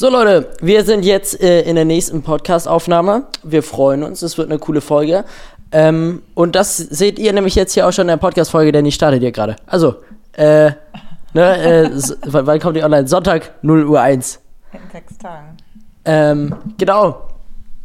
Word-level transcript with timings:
So 0.00 0.08
Leute, 0.10 0.50
wir 0.60 0.84
sind 0.84 1.04
jetzt 1.04 1.42
äh, 1.42 1.62
in 1.62 1.74
der 1.74 1.84
nächsten 1.84 2.22
Podcast-Aufnahme. 2.22 3.24
Wir 3.42 3.64
freuen 3.64 4.04
uns, 4.04 4.22
es 4.22 4.38
wird 4.38 4.48
eine 4.48 4.60
coole 4.60 4.80
Folge. 4.80 5.24
Ähm, 5.72 6.22
und 6.34 6.54
das 6.54 6.76
seht 6.76 7.18
ihr 7.18 7.32
nämlich 7.32 7.56
jetzt 7.56 7.72
hier 7.74 7.84
auch 7.84 7.90
schon 7.90 8.02
in 8.02 8.10
der 8.10 8.16
Podcast-Folge, 8.16 8.70
denn 8.70 8.84
die 8.84 8.92
startet 8.92 9.22
hier 9.22 9.32
gerade. 9.32 9.56
Also, 9.66 9.96
äh, 10.34 10.70
ne, 11.34 11.58
äh, 11.58 11.90
wann 12.26 12.60
kommt 12.60 12.76
die 12.76 12.84
online? 12.84 13.08
Sonntag, 13.08 13.54
0 13.62 13.86
Uhr 13.86 14.00
1. 14.00 14.38
In 14.72 14.78
sechs 14.92 15.18
Tagen. 15.18 15.56
Ähm, 16.04 16.54
genau. 16.78 17.22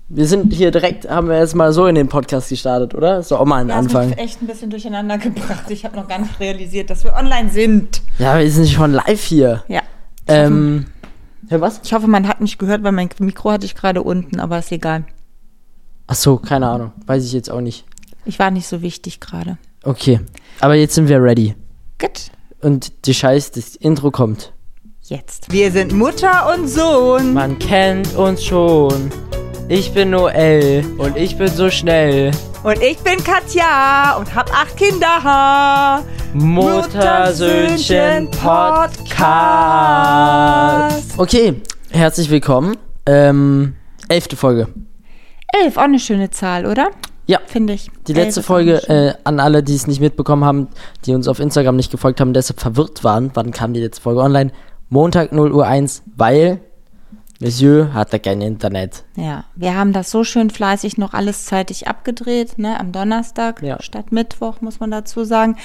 Wir 0.07 0.27
sind 0.27 0.53
hier 0.53 0.69
direkt, 0.69 1.09
haben 1.09 1.29
wir 1.29 1.39
jetzt 1.39 1.55
mal 1.55 1.73
so 1.73 1.87
in 1.87 1.95
den 1.95 2.09
Podcast 2.09 2.49
gestartet, 2.49 2.93
oder? 2.93 3.17
Ist 3.17 3.31
doch 3.31 3.39
auch 3.39 3.45
mal 3.45 3.61
ein 3.61 3.69
Ja, 3.69 3.77
Anfang. 3.77 4.09
Mich 4.09 4.19
echt 4.19 4.39
ein 4.39 4.45
bisschen 4.45 4.69
durcheinander 4.69 5.17
gebracht. 5.17 5.63
Ich 5.69 5.83
habe 5.83 5.95
noch 5.95 6.07
gar 6.07 6.19
nicht 6.19 6.39
realisiert, 6.39 6.91
dass 6.91 7.03
wir 7.03 7.15
online 7.15 7.49
sind. 7.49 8.03
Ja, 8.19 8.37
wir 8.37 8.51
sind 8.51 8.69
schon 8.69 8.91
live 8.91 9.23
hier. 9.23 9.63
Ja. 9.67 9.81
Ähm, 10.27 10.85
hör 11.49 11.61
was? 11.61 11.81
Ich 11.83 11.93
hoffe, 11.93 12.07
man 12.07 12.27
hat 12.27 12.41
nicht 12.41 12.59
gehört, 12.59 12.83
weil 12.83 12.91
mein 12.91 13.09
Mikro 13.19 13.51
hatte 13.51 13.65
ich 13.65 13.75
gerade 13.75 14.01
unten, 14.03 14.39
aber 14.39 14.59
ist 14.59 14.71
egal. 14.71 15.05
Ach 16.07 16.15
so, 16.15 16.37
keine 16.37 16.67
Ahnung. 16.67 16.91
Weiß 17.05 17.23
ich 17.25 17.33
jetzt 17.33 17.49
auch 17.49 17.61
nicht. 17.61 17.85
Ich 18.25 18.39
war 18.39 18.51
nicht 18.51 18.67
so 18.67 18.81
wichtig 18.81 19.19
gerade. 19.19 19.57
Okay. 19.83 20.19
Aber 20.59 20.75
jetzt 20.75 20.95
sind 20.95 21.07
wir 21.07 21.21
ready. 21.21 21.55
Gut. 21.99 22.31
Und 22.61 23.05
die 23.05 23.13
Scheiß, 23.13 23.51
das 23.51 23.75
Intro 23.75 24.11
kommt. 24.11 24.53
Jetzt. 25.03 25.51
Wir 25.51 25.71
sind 25.71 25.91
Mutter 25.91 26.53
und 26.53 26.67
Sohn. 26.67 27.33
Man 27.33 27.59
kennt 27.59 28.15
uns 28.15 28.43
schon. 28.43 29.11
Ich 29.67 29.93
bin 29.93 30.09
Noel 30.11 30.85
und 30.97 31.17
ich 31.17 31.37
bin 31.37 31.47
so 31.47 31.69
schnell. 31.69 32.31
Und 32.63 32.81
ich 32.81 32.97
bin 32.99 33.21
Katja 33.21 34.15
und 34.17 34.33
hab 34.33 34.49
acht 34.53 34.77
Kinder. 34.77 36.01
Muttersöhnchen 36.33 38.31
Podcast. 38.31 39.11
Okay, 41.17 41.61
herzlich 41.91 42.29
willkommen. 42.29 42.75
Ähm, 43.05 43.75
elfte 44.09 44.35
Folge. 44.35 44.67
Elf, 45.63 45.77
auch 45.77 45.83
eine 45.83 45.99
schöne 45.99 46.31
Zahl, 46.31 46.65
oder? 46.65 46.89
Ja, 47.25 47.39
Finde 47.45 47.73
ich. 47.73 47.89
die 48.07 48.13
letzte 48.13 48.43
Folge 48.43 48.77
äh, 48.89 49.13
an 49.23 49.39
alle, 49.39 49.63
die 49.63 49.75
es 49.75 49.87
nicht 49.87 50.01
mitbekommen 50.01 50.43
haben, 50.43 50.67
die 51.05 51.13
uns 51.13 51.27
auf 51.27 51.39
Instagram 51.39 51.75
nicht 51.77 51.91
gefolgt 51.91 52.19
haben, 52.19 52.33
deshalb 52.33 52.59
verwirrt 52.59 53.03
waren. 53.03 53.31
Wann 53.33 53.51
kam 53.51 53.73
die 53.73 53.79
letzte 53.79 54.01
Folge 54.01 54.21
online? 54.21 54.51
Montag 54.89 55.31
0 55.31 55.51
Uhr 55.53 55.65
1, 55.65 56.03
weil 56.17 56.59
Monsieur 57.39 57.93
hatte 57.93 58.19
kein 58.19 58.41
Internet. 58.41 59.03
Ja, 59.15 59.45
wir 59.55 59.75
haben 59.75 59.93
das 59.93 60.11
so 60.11 60.23
schön 60.23 60.49
fleißig 60.49 60.97
noch 60.97 61.13
alles 61.13 61.45
zeitig 61.45 61.87
abgedreht, 61.87 62.57
ne, 62.57 62.79
am 62.79 62.91
Donnerstag 62.91 63.61
Ja. 63.61 63.81
statt 63.81 64.11
Mittwoch, 64.11 64.61
muss 64.61 64.79
man 64.79 64.91
dazu 64.91 65.23
sagen. 65.23 65.57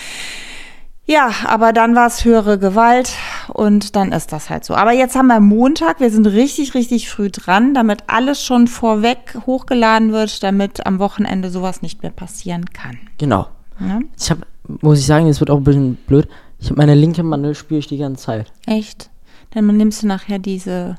Ja, 1.10 1.30
aber 1.46 1.72
dann 1.72 1.94
war 1.94 2.06
es 2.06 2.26
höhere 2.26 2.58
Gewalt 2.58 3.14
und 3.54 3.96
dann 3.96 4.12
ist 4.12 4.30
das 4.30 4.50
halt 4.50 4.66
so. 4.66 4.74
Aber 4.74 4.92
jetzt 4.92 5.16
haben 5.16 5.28
wir 5.28 5.40
Montag, 5.40 6.00
wir 6.00 6.10
sind 6.10 6.26
richtig, 6.26 6.74
richtig 6.74 7.08
früh 7.08 7.30
dran, 7.30 7.72
damit 7.72 8.04
alles 8.08 8.44
schon 8.44 8.66
vorweg 8.66 9.38
hochgeladen 9.46 10.12
wird, 10.12 10.42
damit 10.42 10.84
am 10.84 10.98
Wochenende 10.98 11.48
sowas 11.48 11.80
nicht 11.80 12.02
mehr 12.02 12.12
passieren 12.12 12.66
kann. 12.66 12.98
Genau. 13.16 13.48
Ne? 13.78 14.00
Ich 14.18 14.30
habe, 14.30 14.42
muss 14.82 14.98
ich 14.98 15.06
sagen, 15.06 15.28
es 15.28 15.40
wird 15.40 15.50
auch 15.50 15.56
ein 15.56 15.64
bisschen 15.64 15.94
blöd. 15.94 16.28
Ich 16.58 16.66
habe 16.66 16.76
meine 16.76 16.94
linke 16.94 17.22
Mandel 17.22 17.54
spüre 17.54 17.78
ich 17.78 17.86
die 17.86 17.96
ganze 17.96 18.24
Zeit. 18.24 18.52
Echt? 18.66 19.08
Dann 19.52 19.66
nimmst 19.66 20.02
du 20.02 20.08
nachher 20.08 20.38
diese, 20.38 20.96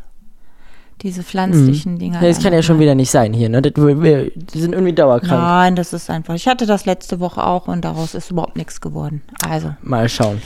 diese 1.02 1.24
pflanzlichen 1.24 1.98
Dinger. 1.98 2.22
Ja, 2.22 2.28
das 2.28 2.42
kann 2.42 2.54
ja 2.54 2.62
schon 2.62 2.76
rein. 2.76 2.82
wieder 2.82 2.96
nicht 2.96 3.12
sein 3.12 3.34
hier, 3.34 3.50
ne? 3.50 3.62
Die 3.62 4.60
sind 4.60 4.74
irgendwie 4.74 4.94
dauerkrank. 4.94 5.42
Nein, 5.42 5.76
das 5.76 5.94
ist 5.94 6.10
einfach. 6.10 6.36
Ich 6.36 6.48
hatte 6.48 6.66
das 6.66 6.86
letzte 6.86 7.20
Woche 7.20 7.46
auch 7.46 7.68
und 7.68 7.84
daraus 7.86 8.14
ist 8.14 8.32
überhaupt 8.32 8.58
nichts 8.58 8.82
geworden. 8.82 9.22
Also, 9.48 9.74
Mal 9.82 10.10
schauen. 10.10 10.42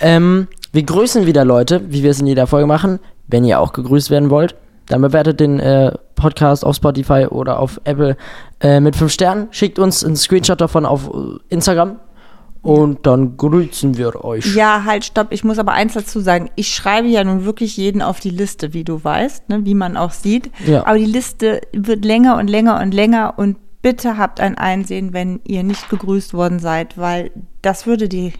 Ähm, 0.00 0.48
wir 0.72 0.82
grüßen 0.82 1.26
wieder 1.26 1.44
Leute, 1.44 1.82
wie 1.90 2.02
wir 2.02 2.10
es 2.10 2.20
in 2.20 2.26
jeder 2.26 2.46
Folge 2.46 2.66
machen. 2.66 2.98
Wenn 3.28 3.44
ihr 3.44 3.60
auch 3.60 3.72
gegrüßt 3.72 4.10
werden 4.10 4.30
wollt, 4.30 4.54
dann 4.86 5.00
bewertet 5.00 5.40
den 5.40 5.60
äh, 5.60 5.92
Podcast 6.14 6.64
auf 6.64 6.76
Spotify 6.76 7.26
oder 7.28 7.58
auf 7.58 7.80
Apple 7.84 8.16
äh, 8.60 8.80
mit 8.80 8.96
5 8.96 9.12
Sternen. 9.12 9.48
Schickt 9.50 9.78
uns 9.78 10.04
einen 10.04 10.16
Screenshot 10.16 10.60
davon 10.60 10.84
auf 10.84 11.08
äh, 11.08 11.38
Instagram 11.48 11.96
und 12.64 13.06
dann 13.06 13.36
grüßen 13.36 13.96
wir 13.96 14.24
euch. 14.24 14.54
Ja, 14.56 14.84
halt, 14.84 15.04
stopp. 15.04 15.28
Ich 15.30 15.44
muss 15.44 15.58
aber 15.58 15.72
eins 15.72 15.92
dazu 15.94 16.20
sagen. 16.20 16.50
Ich 16.56 16.74
schreibe 16.74 17.08
ja 17.08 17.22
nun 17.22 17.44
wirklich 17.44 17.76
jeden 17.76 18.02
auf 18.02 18.20
die 18.20 18.30
Liste, 18.30 18.72
wie 18.72 18.84
du 18.84 19.02
weißt, 19.04 19.48
ne, 19.50 19.64
wie 19.64 19.74
man 19.74 19.96
auch 19.96 20.12
sieht. 20.12 20.50
Ja. 20.66 20.86
Aber 20.86 20.98
die 20.98 21.04
Liste 21.04 21.60
wird 21.72 22.04
länger 22.04 22.38
und 22.38 22.48
länger 22.48 22.80
und 22.80 22.92
länger 22.92 23.34
und 23.36 23.56
bitte 23.82 24.16
habt 24.16 24.40
ein 24.40 24.56
Einsehen, 24.56 25.12
wenn 25.12 25.40
ihr 25.44 25.62
nicht 25.62 25.90
gegrüßt 25.90 26.32
worden 26.32 26.58
seid, 26.58 26.96
weil 26.96 27.30
das 27.60 27.86
würde 27.86 28.08
die, 28.08 28.32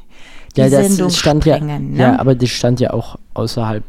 die 0.56 0.60
Ja, 0.62 0.70
das 0.70 0.86
Sendung 0.86 1.10
stand 1.10 1.44
ja, 1.44 1.56
sprengen. 1.56 1.92
ne? 1.92 2.00
ja, 2.00 2.18
aber 2.18 2.34
das 2.34 2.48
stand 2.48 2.80
ja 2.80 2.94
auch 2.94 3.16
außerhalb. 3.34 3.84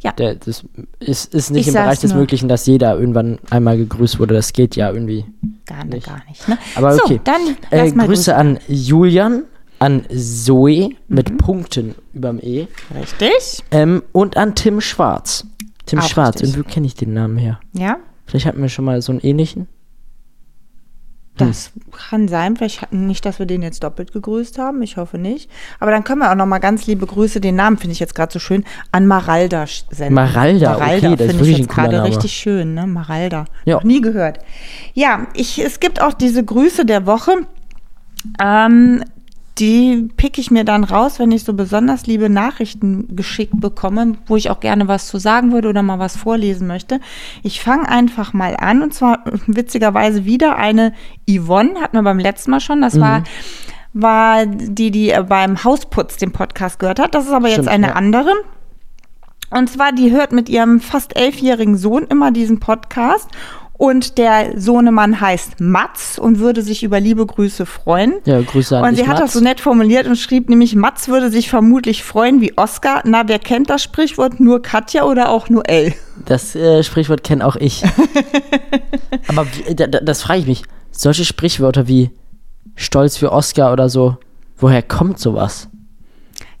Ja. 0.00 0.12
Der, 0.12 0.34
das 0.36 0.64
ist, 1.00 1.34
ist 1.34 1.50
nicht 1.50 1.62
Ich 1.62 1.68
im 1.68 1.74
Bereich 1.74 1.98
des 1.98 2.12
nur. 2.12 2.20
Möglichen, 2.20 2.48
dass 2.48 2.66
jeder 2.66 2.98
irgendwann 2.98 3.38
einmal 3.50 3.76
gegrüßt 3.76 4.20
wurde. 4.20 4.34
Das 4.34 4.52
geht 4.52 4.76
ja 4.76 4.90
irgendwie. 4.92 5.24
gar 5.66 5.84
nicht. 5.84 6.06
Gar 6.06 6.22
nicht 6.28 6.48
ne? 6.48 6.56
Aber 6.76 6.94
so, 6.94 7.02
okay. 7.04 7.20
dann 7.24 7.56
Äh, 7.70 7.90
Grüße 7.90 8.34
an 8.34 8.58
Julian, 8.68 9.44
an 9.80 10.04
Zoe 10.14 10.90
mit 11.08 11.36
Punkten 11.38 11.94
überm 12.12 12.38
E 12.40 12.66
grüßen. 12.66 13.00
Richtig. 13.00 13.64
ähm, 13.70 14.02
und 14.12 14.36
an 14.36 14.54
Tim 14.54 14.80
Schwarz. 14.80 15.44
Tim 15.86 15.98
Auch 16.00 16.08
Schwarz, 16.08 16.36
richtig. 16.36 16.50
irgendwo 16.50 16.70
kenne 16.70 16.86
ich 16.86 16.94
den 16.94 17.14
Namen 17.14 17.38
her. 17.38 17.58
Ja. 17.72 17.96
Vielleicht 18.26 18.46
hatten 18.46 18.60
wir 18.60 18.68
schon 18.68 18.84
mal 18.84 19.00
so 19.02 19.10
einen 19.10 19.20
ähnlichen. 19.22 19.68
Hm. 21.40 21.48
Das 21.48 21.72
kann 22.08 22.28
sein. 22.28 22.56
Vielleicht 22.56 22.82
hatten 22.82 23.06
nicht, 23.06 23.24
dass 23.24 23.38
wir 23.38 23.46
den 23.46 23.62
jetzt 23.62 23.82
doppelt 23.82 24.12
gegrüßt 24.12 24.58
haben. 24.58 24.82
Ich 24.82 24.96
hoffe 24.96 25.18
nicht. 25.18 25.50
Aber 25.80 25.90
dann 25.90 26.04
können 26.04 26.20
wir 26.20 26.30
auch 26.30 26.36
noch 26.36 26.46
mal 26.46 26.58
ganz 26.58 26.86
liebe 26.86 27.06
Grüße. 27.06 27.40
Den 27.40 27.56
Namen 27.56 27.78
finde 27.78 27.92
ich 27.92 28.00
jetzt 28.00 28.14
gerade 28.14 28.32
so 28.32 28.38
schön. 28.38 28.64
An 28.92 29.06
Maralda 29.06 29.66
senden. 29.90 30.14
Maralda, 30.14 30.76
okay, 30.76 31.16
das 31.16 31.26
finde 31.28 31.50
ich 31.50 31.58
jetzt 31.58 31.68
gerade 31.68 32.02
richtig 32.02 32.32
schön, 32.32 32.74
ne? 32.74 32.86
Maralda. 32.86 33.44
Ja. 33.64 33.76
Noch 33.76 33.84
nie 33.84 34.00
gehört. 34.00 34.38
Ja, 34.94 35.26
ich, 35.34 35.58
es 35.58 35.80
gibt 35.80 36.00
auch 36.00 36.12
diese 36.12 36.44
Grüße 36.44 36.84
der 36.84 37.06
Woche. 37.06 37.46
Ähm, 38.42 39.04
die 39.58 40.08
pick 40.16 40.38
ich 40.38 40.50
mir 40.50 40.64
dann 40.64 40.84
raus, 40.84 41.18
wenn 41.18 41.30
ich 41.32 41.44
so 41.44 41.52
besonders 41.52 42.06
liebe 42.06 42.28
Nachrichten 42.28 43.16
geschickt 43.16 43.60
bekomme, 43.60 44.14
wo 44.26 44.36
ich 44.36 44.50
auch 44.50 44.60
gerne 44.60 44.88
was 44.88 45.08
zu 45.08 45.18
sagen 45.18 45.52
würde 45.52 45.68
oder 45.68 45.82
mal 45.82 45.98
was 45.98 46.16
vorlesen 46.16 46.66
möchte. 46.66 47.00
Ich 47.42 47.60
fange 47.60 47.88
einfach 47.88 48.32
mal 48.32 48.56
an 48.56 48.82
und 48.82 48.94
zwar 48.94 49.26
äh, 49.26 49.32
witzigerweise 49.46 50.24
wieder 50.24 50.56
eine 50.56 50.92
Yvonne, 51.28 51.80
hatten 51.80 51.96
wir 51.96 52.02
beim 52.02 52.18
letzten 52.18 52.50
Mal 52.52 52.60
schon. 52.60 52.80
Das 52.80 52.94
Mhm. 52.94 53.00
war 53.00 53.22
war 53.94 54.46
die, 54.46 54.90
die 54.90 55.10
äh, 55.10 55.24
beim 55.26 55.64
Hausputz 55.64 56.18
den 56.18 56.30
Podcast 56.30 56.78
gehört 56.78 57.00
hat. 57.00 57.14
Das 57.14 57.24
ist 57.26 57.32
aber 57.32 57.48
jetzt 57.48 57.54
Stimmt, 57.54 57.68
eine 57.70 57.86
ja. 57.88 57.92
andere. 57.94 58.32
Und 59.50 59.70
zwar, 59.70 59.92
die 59.92 60.10
hört 60.10 60.32
mit 60.32 60.48
ihrem 60.48 60.78
fast 60.80 61.16
elfjährigen 61.16 61.76
Sohn 61.76 62.04
immer 62.04 62.30
diesen 62.30 62.60
Podcast. 62.60 63.28
Und 63.78 64.18
der 64.18 64.60
Sohnemann 64.60 65.20
heißt 65.20 65.60
Mats 65.60 66.18
und 66.18 66.40
würde 66.40 66.62
sich 66.62 66.82
über 66.82 66.98
liebe 66.98 67.24
Grüße 67.24 67.64
freuen. 67.64 68.14
Ja, 68.24 68.40
Grüße 68.42 68.76
an 68.76 68.84
Und 68.84 68.96
sie 68.96 69.02
hat 69.02 69.20
Mats. 69.20 69.20
das 69.20 69.32
so 69.34 69.40
nett 69.40 69.60
formuliert 69.60 70.08
und 70.08 70.16
schrieb 70.16 70.48
nämlich, 70.48 70.74
Mats 70.74 71.06
würde 71.06 71.30
sich 71.30 71.48
vermutlich 71.48 72.02
freuen 72.02 72.40
wie 72.40 72.58
Oscar. 72.58 73.02
Na, 73.04 73.28
wer 73.28 73.38
kennt 73.38 73.70
das 73.70 73.84
Sprichwort? 73.84 74.40
Nur 74.40 74.62
Katja 74.62 75.04
oder 75.04 75.30
auch 75.30 75.48
Noel? 75.48 75.94
Das 76.26 76.56
äh, 76.56 76.82
Sprichwort 76.82 77.22
kenne 77.22 77.46
auch 77.46 77.54
ich. 77.54 77.84
Aber 79.28 79.46
das 80.02 80.22
frage 80.22 80.40
ich 80.40 80.46
mich. 80.46 80.62
Solche 80.90 81.24
Sprichwörter 81.24 81.86
wie 81.86 82.10
Stolz 82.74 83.16
für 83.16 83.30
Oscar 83.30 83.72
oder 83.72 83.88
so, 83.88 84.16
woher 84.56 84.82
kommt 84.82 85.20
sowas? 85.20 85.68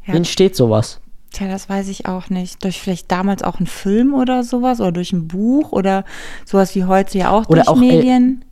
Ja. 0.06 0.12
Wie 0.12 0.18
entsteht 0.18 0.54
sowas? 0.54 1.00
Tja, 1.32 1.46
das 1.48 1.68
weiß 1.68 1.88
ich 1.88 2.06
auch 2.06 2.30
nicht. 2.30 2.64
Durch 2.64 2.80
vielleicht 2.80 3.10
damals 3.10 3.42
auch 3.42 3.58
einen 3.58 3.66
Film 3.66 4.14
oder 4.14 4.44
sowas 4.44 4.80
oder 4.80 4.92
durch 4.92 5.12
ein 5.12 5.28
Buch 5.28 5.72
oder 5.72 6.04
sowas 6.46 6.74
wie 6.74 6.84
heute 6.84 7.18
ja 7.18 7.30
auch 7.30 7.48
Oder 7.48 7.64
durch 7.64 7.68
auch, 7.68 7.76
äh, 7.76 7.80
Medien. 7.80 8.44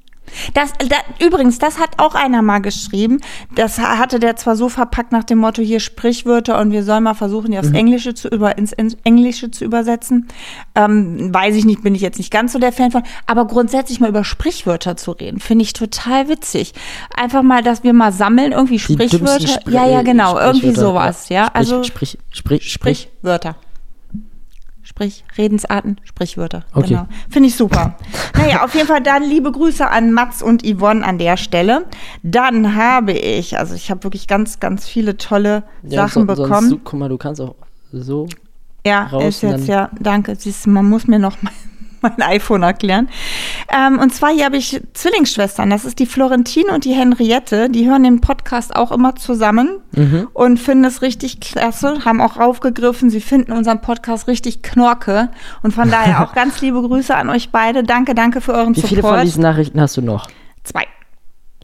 Das, 0.55 0.73
da, 0.79 0.97
übrigens, 1.25 1.59
das 1.59 1.79
hat 1.79 1.91
auch 1.99 2.15
einer 2.15 2.43
mal 2.43 2.59
geschrieben. 2.61 3.21
Das 3.55 3.79
ha- 3.79 3.99
hatte 3.99 4.19
der 4.21 4.37
zwar 4.37 4.57
so 4.57 4.69
verpackt 4.69 5.13
nach 5.13 5.25
dem 5.25 5.39
Motto 5.39 5.63
hier 5.63 5.81
Sprichwörter 5.81 6.61
und 6.61 6.73
wir 6.73 6.83
sollen 6.85 7.05
mal 7.05 7.15
versuchen, 7.15 7.51
die 7.53 7.59
aufs 7.59 7.69
Mhm. 7.71 7.75
Englische 7.77 8.15
zu 8.15 8.29
über 8.29 8.59
ins, 8.59 8.73
Englische 9.05 9.51
zu 9.51 9.65
übersetzen. 9.65 10.29
Ähm, 10.75 11.33
weiß 11.35 11.55
ich 11.57 11.65
nicht, 11.65 11.83
bin 11.83 11.95
ich 11.95 12.03
jetzt 12.03 12.19
nicht 12.19 12.31
ganz 12.31 12.53
so 12.53 12.59
der 12.59 12.73
Fan 12.73 12.91
von. 12.91 13.03
Aber 13.27 13.47
grundsätzlich 13.47 14.01
mal 14.01 14.09
über 14.11 14.25
Sprichwörter 14.25 14.97
zu 14.97 15.13
reden, 15.13 15.41
finde 15.41 15.63
ich 15.65 15.73
total 15.73 16.29
witzig. 16.29 16.73
Einfach 17.17 17.43
mal, 17.43 17.63
dass 17.63 17.83
wir 17.85 17.93
mal 17.93 18.13
sammeln 18.13 18.53
irgendwie 18.53 18.79
Sprichwörter. 18.79 19.47
Spr- 19.47 19.71
ja, 19.71 19.87
ja, 19.87 20.01
äh, 20.01 20.05
genau, 20.05 20.39
irgendwie 20.39 20.75
sowas. 20.75 21.29
Ja, 21.29 21.47
Sprich, 21.47 21.57
also 21.57 21.85
Sprich, 21.85 22.19
sprich, 22.31 22.73
sprich. 22.73 22.99
Sprichwörter. 23.11 23.57
Sprich, 24.97 25.25
Redensarten, 25.37 26.01
Sprichwörter. 26.05 26.65
Okay. 26.73 26.89
Genau. 26.89 27.07
Finde 27.29 27.51
ich 27.51 27.55
super. 27.55 27.97
naja, 28.35 28.65
auf 28.65 28.75
jeden 28.75 28.87
Fall 28.87 29.03
dann 29.03 29.23
liebe 29.25 29.53
Grüße 29.53 29.87
an 29.87 30.11
Mats 30.11 30.43
und 30.43 30.63
Yvonne 30.65 31.05
an 31.05 31.19
der 31.19 31.37
Stelle. 31.37 31.85
Dann 32.23 32.75
habe 32.77 33.13
ich, 33.13 33.59
also 33.59 33.75
ich 33.75 33.91
habe 33.91 34.05
wirklich 34.05 34.27
ganz, 34.27 34.59
ganz 34.59 34.89
viele 34.89 35.19
tolle 35.19 35.65
Ja, 35.83 36.09
Sachen 36.09 36.27
so- 36.27 36.35
sonst 36.35 36.49
bekommen. 36.49 36.71
Du, 36.71 36.79
guck 36.83 36.99
mal, 36.99 37.11
du 37.11 37.19
kannst 37.19 37.43
auch 37.43 37.55
so. 37.93 38.27
Ja, 38.87 39.03
raus 39.05 39.23
ist 39.25 39.43
jetzt 39.43 39.69
ja, 39.69 39.91
danke. 40.01 40.35
Siehst 40.35 40.67
man 40.67 40.89
muss 40.89 41.07
mir 41.07 41.19
noch 41.19 41.37
mein, 41.43 41.53
mein 42.17 42.23
iPhone 42.29 42.63
erklären. 42.63 43.09
Ähm, 43.75 43.99
und 43.99 44.15
zwar 44.15 44.31
hier 44.31 44.45
habe 44.45 44.57
ich 44.57 44.81
Zwillingsschwestern. 44.95 45.71
Das 45.71 45.85
ist 45.85 45.99
die 45.99 46.07
Florentine 46.07 46.73
und 46.73 46.85
die 46.85 46.93
Henriette. 46.93 47.69
Die 47.71 47.89
hören 47.89 48.03
den 48.05 48.21
Podcast 48.21 48.75
auch 48.75 48.93
immer 48.93 49.17
zusammen 49.17 49.79
Mhm. 49.95 50.29
und 50.33 50.59
finden 50.59 50.85
es 50.85 51.03
richtig 51.03 51.41
klasse, 51.41 52.05
haben 52.05 52.21
auch 52.21 52.37
aufgegriffen. 52.37 53.11
Sie 53.11 53.21
finden 53.21 53.53
unseren 53.53 53.81
Podcast 53.81 54.29
richtig 54.29 54.63
knorke. 54.63 55.31
Und 55.63 55.73
von 55.73 55.91
daher 55.91 56.23
auch 56.23 56.33
ganz 56.35 56.61
liebe 56.61 56.81
Grüße 56.83 57.15
an 57.15 57.31
euch 57.31 57.51
beide. 57.51 57.83
Danke, 57.83 58.15
danke 58.15 58.41
für 58.41 58.53
euren 58.55 58.77
Wie 58.77 58.83
viele 58.83 59.01
Support. 59.03 59.17
von 59.19 59.25
diesen 59.25 59.43
Nachrichten 59.43 59.81
hast 59.81 59.97
du 59.97 60.03
noch? 60.03 60.29
Zwei. 60.65 60.85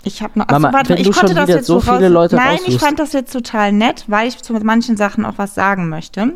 Ich 0.05 0.21
habe 0.21 0.37
noch. 0.39 0.49
Mama, 0.49 0.73
warte, 0.73 0.91
wenn 0.95 0.99
ich 0.99 1.13
konnte 1.13 1.33
das 1.35 1.49
jetzt 1.49 1.67
so 1.67 1.79
viele 1.81 1.95
raus- 2.07 2.11
Leute 2.13 2.37
Nein, 2.37 2.55
ich 2.57 2.61
raussuchst. 2.67 2.85
fand 2.85 2.99
das 2.99 3.13
jetzt 3.13 3.33
total 3.33 3.71
nett, 3.73 4.05
weil 4.09 4.27
ich 4.27 4.39
zu 4.43 4.53
manchen 4.55 4.97
Sachen 4.97 5.25
auch 5.25 5.35
was 5.37 5.55
sagen 5.55 5.89
möchte. 5.89 6.33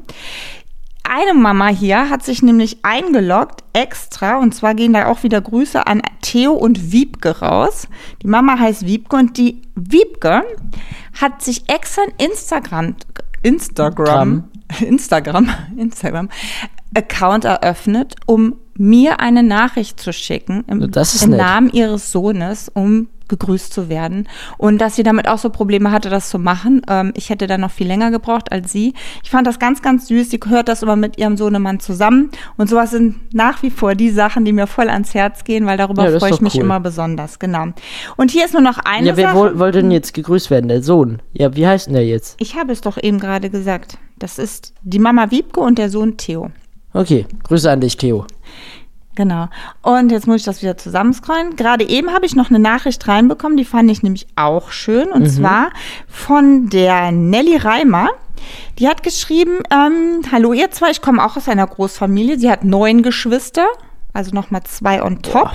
Eine 1.09 1.35
Mama 1.35 1.69
hier 1.69 2.11
hat 2.11 2.25
sich 2.25 2.43
nämlich 2.43 2.85
eingeloggt 2.85 3.63
extra 3.73 4.39
und 4.39 4.55
zwar 4.55 4.75
gehen 4.75 4.93
da 4.93 5.07
auch 5.07 5.23
wieder 5.23 5.41
Grüße 5.41 5.87
an 5.87 6.03
Theo 6.21 6.53
und 6.53 6.91
Wiebke 6.91 7.39
raus. 7.41 7.87
Die 8.23 8.27
Mama 8.27 8.59
heißt 8.59 8.87
Wiebke 8.87 9.17
und 9.17 9.37
die 9.37 9.63
Wiebke 9.77 10.43
hat 11.21 11.43
sich 11.43 11.69
extra 11.69 12.03
ein 12.03 12.13
Instagram 12.19 12.97
Instagram 13.43 14.45
Instagram 14.81 15.49
Instagram 15.77 16.29
Account 16.95 17.45
eröffnet, 17.45 18.17
um 18.27 18.57
mir 18.75 19.21
eine 19.21 19.43
Nachricht 19.43 20.01
zu 20.01 20.13
schicken 20.13 20.65
im, 20.67 20.81
im. 20.83 21.31
Namen 21.31 21.71
ihres 21.71 22.11
Sohnes, 22.11 22.69
um 22.73 23.09
gegrüßt 23.29 23.73
zu 23.73 23.89
werden. 23.89 24.29
Und 24.59 24.79
dass 24.79 24.97
sie 24.97 25.03
damit 25.03 25.29
auch 25.29 25.39
so 25.39 25.51
Probleme 25.51 25.91
hatte, 25.91 26.11
das 26.11 26.29
zu 26.31 26.39
machen. 26.39 26.83
Ähm, 26.89 27.13
ich 27.17 27.31
hätte 27.31 27.47
dann 27.47 27.61
noch 27.61 27.71
viel 27.71 27.87
länger 27.87 28.11
gebraucht 28.11 28.53
als 28.53 28.73
sie. 28.73 28.95
Ich 29.23 29.31
fand 29.31 29.47
das 29.47 29.59
ganz, 29.59 29.83
ganz 29.83 30.09
süß. 30.09 30.31
Sie 30.31 30.41
hört 30.47 30.69
das 30.69 30.83
immer 30.83 30.97
mit 30.97 31.19
ihrem 31.19 31.37
Sohnemann 31.37 31.81
zusammen. 31.81 32.31
Und 32.57 32.69
sowas 32.69 32.91
sind 32.91 33.35
nach 33.35 33.63
wie 33.63 33.71
vor 33.71 33.95
die 33.95 34.11
Sachen, 34.11 34.45
die 34.45 34.53
mir 34.53 34.67
voll 34.67 34.89
ans 34.89 35.15
Herz 35.15 35.45
gehen, 35.45 35.67
weil 35.67 35.77
darüber 35.77 36.09
Ja, 36.11 36.19
freue 36.19 36.31
ich 36.31 36.41
mich 36.41 36.55
cool. 36.57 36.63
immer 36.63 36.81
besonders. 36.81 37.39
Genau. 37.39 37.67
Und 38.17 38.31
hier 38.31 38.45
ist 38.45 38.53
nur 38.53 38.63
noch 38.63 38.79
eine 38.85 39.09
ja, 39.09 39.17
wer 39.17 39.29
Sache. 39.29 39.37
wohl, 39.39 39.59
wollte 39.59 39.83
denn 39.83 39.91
jetzt 39.91 40.15
gegrüßt 40.15 40.51
werden? 40.51 40.69
Der 40.69 40.83
Sohn. 40.83 41.21
Ja, 41.33 41.55
wie 41.57 41.67
heißt 41.67 41.87
denn 41.87 41.95
der 41.95 42.07
jetzt? 42.07 42.37
Ich 42.39 42.57
habe 42.57 42.73
es 42.73 42.81
doch 42.81 42.97
eben 43.03 43.19
gerade 43.19 43.51
gesagt. 43.51 43.99
Das 44.19 44.39
ist 44.39 44.73
die 44.83 44.99
Mama 44.99 45.31
Wiebke 45.31 45.61
und 45.61 45.79
der 45.79 45.91
Sohn 45.91 46.17
Theo. 46.17 46.51
Okay, 46.93 47.27
Grüße 47.45 47.71
an 47.71 47.81
dich, 47.83 47.97
Theo. 47.99 48.27
Genau. 49.17 49.49
Und 49.83 50.13
jetzt 50.13 50.27
muss 50.29 50.37
ich 50.37 50.45
das 50.45 50.63
wieder 50.63 50.77
zusammenscrollen. 50.77 51.57
Gerade 51.57 51.89
eben 51.89 52.13
habe 52.13 52.27
ich 52.27 52.37
noch 52.37 52.51
eine 52.51 52.59
Nachricht 52.61 53.09
reinbekommen, 53.09 53.57
die 53.57 53.65
fand 53.65 53.91
ich 53.91 54.03
nämlich 54.03 54.29
auch 54.37 54.71
schön. 54.71 55.09
Und 55.09 55.27
zwar 55.29 55.71
von 56.07 56.69
der 56.69 57.11
Nelly 57.11 57.57
Reimer. 57.57 58.11
Die 58.79 58.87
hat 58.87 59.03
geschrieben, 59.03 59.59
ähm, 59.73 60.21
hallo 60.31 60.53
ihr 60.53 60.71
zwei, 60.71 60.91
ich 60.91 61.03
komme 61.03 61.25
auch 61.25 61.37
aus 61.37 61.49
einer 61.49 61.67
Großfamilie. 61.67 62.39
Sie 62.39 62.51
hat 62.51 62.63
neun 62.63 63.03
Geschwister, 63.03 63.67
also 64.13 64.33
nochmal 64.33 64.63
zwei 64.65 65.03
on 65.03 65.23
top. 65.23 65.51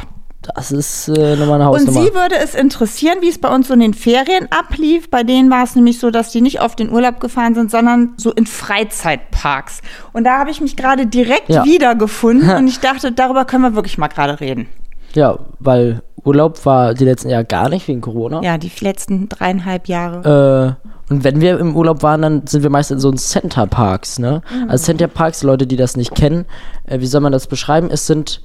Das 0.55 0.71
ist 0.71 1.07
äh, 1.09 1.35
nochmal 1.35 1.61
eine 1.61 1.69
Und 1.69 1.79
Hausnummer. 1.81 2.01
sie 2.01 2.13
würde 2.15 2.35
es 2.43 2.55
interessieren, 2.55 3.17
wie 3.21 3.29
es 3.29 3.38
bei 3.39 3.53
uns 3.53 3.67
so 3.67 3.75
in 3.75 3.79
den 3.79 3.93
Ferien 3.93 4.47
ablief. 4.49 5.09
Bei 5.11 5.21
denen 5.23 5.51
war 5.51 5.63
es 5.63 5.75
nämlich 5.75 5.99
so, 5.99 6.09
dass 6.09 6.31
die 6.31 6.41
nicht 6.41 6.59
auf 6.61 6.75
den 6.75 6.91
Urlaub 6.91 7.19
gefahren 7.19 7.53
sind, 7.53 7.69
sondern 7.69 8.13
so 8.17 8.31
in 8.31 8.47
Freizeitparks. 8.47 9.81
Und 10.13 10.23
da 10.23 10.39
habe 10.39 10.49
ich 10.51 10.59
mich 10.61 10.75
gerade 10.75 11.05
direkt 11.05 11.49
Ja. 11.49 11.63
wiedergefunden 11.63 12.49
und 12.57 12.67
ich 12.67 12.79
dachte, 12.79 13.11
darüber 13.11 13.45
können 13.45 13.63
wir 13.63 13.75
wirklich 13.75 13.97
mal 13.97 14.07
gerade 14.07 14.39
reden. 14.39 14.67
Ja, 15.13 15.38
weil 15.59 16.01
Urlaub 16.23 16.65
war 16.65 16.93
die 16.93 17.05
letzten 17.05 17.29
Jahre 17.29 17.45
gar 17.45 17.69
nicht 17.69 17.88
wegen 17.88 18.01
Corona. 18.01 18.41
Ja, 18.41 18.57
die 18.57 18.71
letzten 18.79 19.29
dreieinhalb 19.29 19.88
Jahre. 19.88 20.77
Äh, 20.79 21.13
und 21.13 21.23
wenn 21.23 21.41
wir 21.41 21.59
im 21.59 21.75
Urlaub 21.75 22.01
waren, 22.03 22.21
dann 22.21 22.47
sind 22.47 22.63
wir 22.63 22.69
meist 22.69 22.89
in 22.91 22.99
so 22.99 23.09
einen 23.09 23.17
Center 23.17 23.67
Parks, 23.67 24.17
ne? 24.19 24.41
Mhm. 24.51 24.69
Also 24.69 24.85
Center 24.85 25.07
Parks, 25.07 25.43
Leute, 25.43 25.67
die 25.67 25.75
das 25.75 25.97
nicht 25.97 26.15
kennen, 26.15 26.45
äh, 26.88 26.99
wie 26.99 27.05
soll 27.07 27.21
man 27.21 27.31
das 27.33 27.47
beschreiben? 27.47 27.89
Es 27.91 28.07
sind 28.07 28.41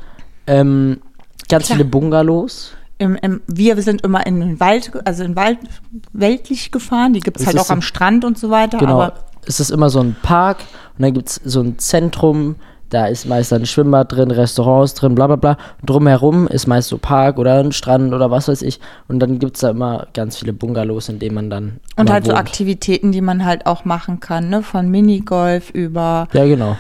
ähm, 0.49 1.01
ganz 1.49 1.67
Klar. 1.67 1.79
viele 1.79 1.89
Bungalows. 1.89 2.73
Im, 2.99 3.15
im, 3.17 3.43
wir 3.47 3.81
sind 3.83 4.03
immer 4.03 4.27
in 4.27 4.41
den 4.41 4.59
Wald, 4.61 4.91
also 5.05 5.23
in 5.23 5.37
Wald 5.37 5.59
weltlich 6.13 6.71
gefahren. 6.73 7.13
Die 7.13 7.21
gibt 7.21 7.39
es 7.39 7.47
halt 7.47 7.59
auch 7.59 7.67
so- 7.67 7.73
am 7.75 7.83
Strand 7.83 8.25
und 8.25 8.39
so 8.39 8.51
weiter. 8.51 8.79
Genau. 8.79 9.11
Es 9.47 9.61
ist 9.61 9.71
immer 9.71 9.91
so 9.91 10.01
ein 10.01 10.17
Park 10.23 10.59
und 10.97 11.03
dann 11.03 11.13
gibt 11.13 11.29
es 11.29 11.41
so 11.45 11.61
ein 11.61 11.79
Zentrum, 11.79 12.57
da 12.89 13.07
ist 13.07 13.27
meist 13.27 13.53
ein 13.53 13.67
Schwimmbad 13.67 14.13
drin, 14.13 14.31
Restaurants 14.31 14.95
drin, 14.95 15.15
bla 15.15 15.27
bla 15.27 15.37
bla. 15.37 15.57
Drumherum 15.85 16.49
ist 16.49 16.67
meist 16.67 16.89
so 16.89 16.99
Park 16.99 17.39
oder 17.39 17.59
ein 17.61 17.73
Strand 17.73 18.13
oder 18.15 18.31
was 18.31 18.49
weiß 18.49 18.63
ich. 18.63 18.81
Und 19.09 19.19
dann 19.21 19.39
gibt 19.39 19.57
es 19.57 19.61
da 19.61 19.71
immer 19.71 20.07
ganz 20.15 20.37
viele 20.39 20.53
Bungalows, 20.53 21.09
in 21.09 21.19
denen 21.19 21.35
man 21.35 21.51
dann. 21.51 21.81
und 21.97 22.11
halt 22.11 22.25
so 22.25 22.31
wohnt. 22.31 22.39
Aktivitäten, 22.41 23.13
die 23.13 23.21
man 23.21 23.45
halt 23.45 23.67
auch 23.67 23.85
machen 23.85 24.21
kann, 24.21 24.49
ne? 24.49 24.63
Von 24.63 24.89
Minigolf 24.91 25.71
über 25.71 26.29
Ja, 26.33 26.45
genau. 26.47 26.77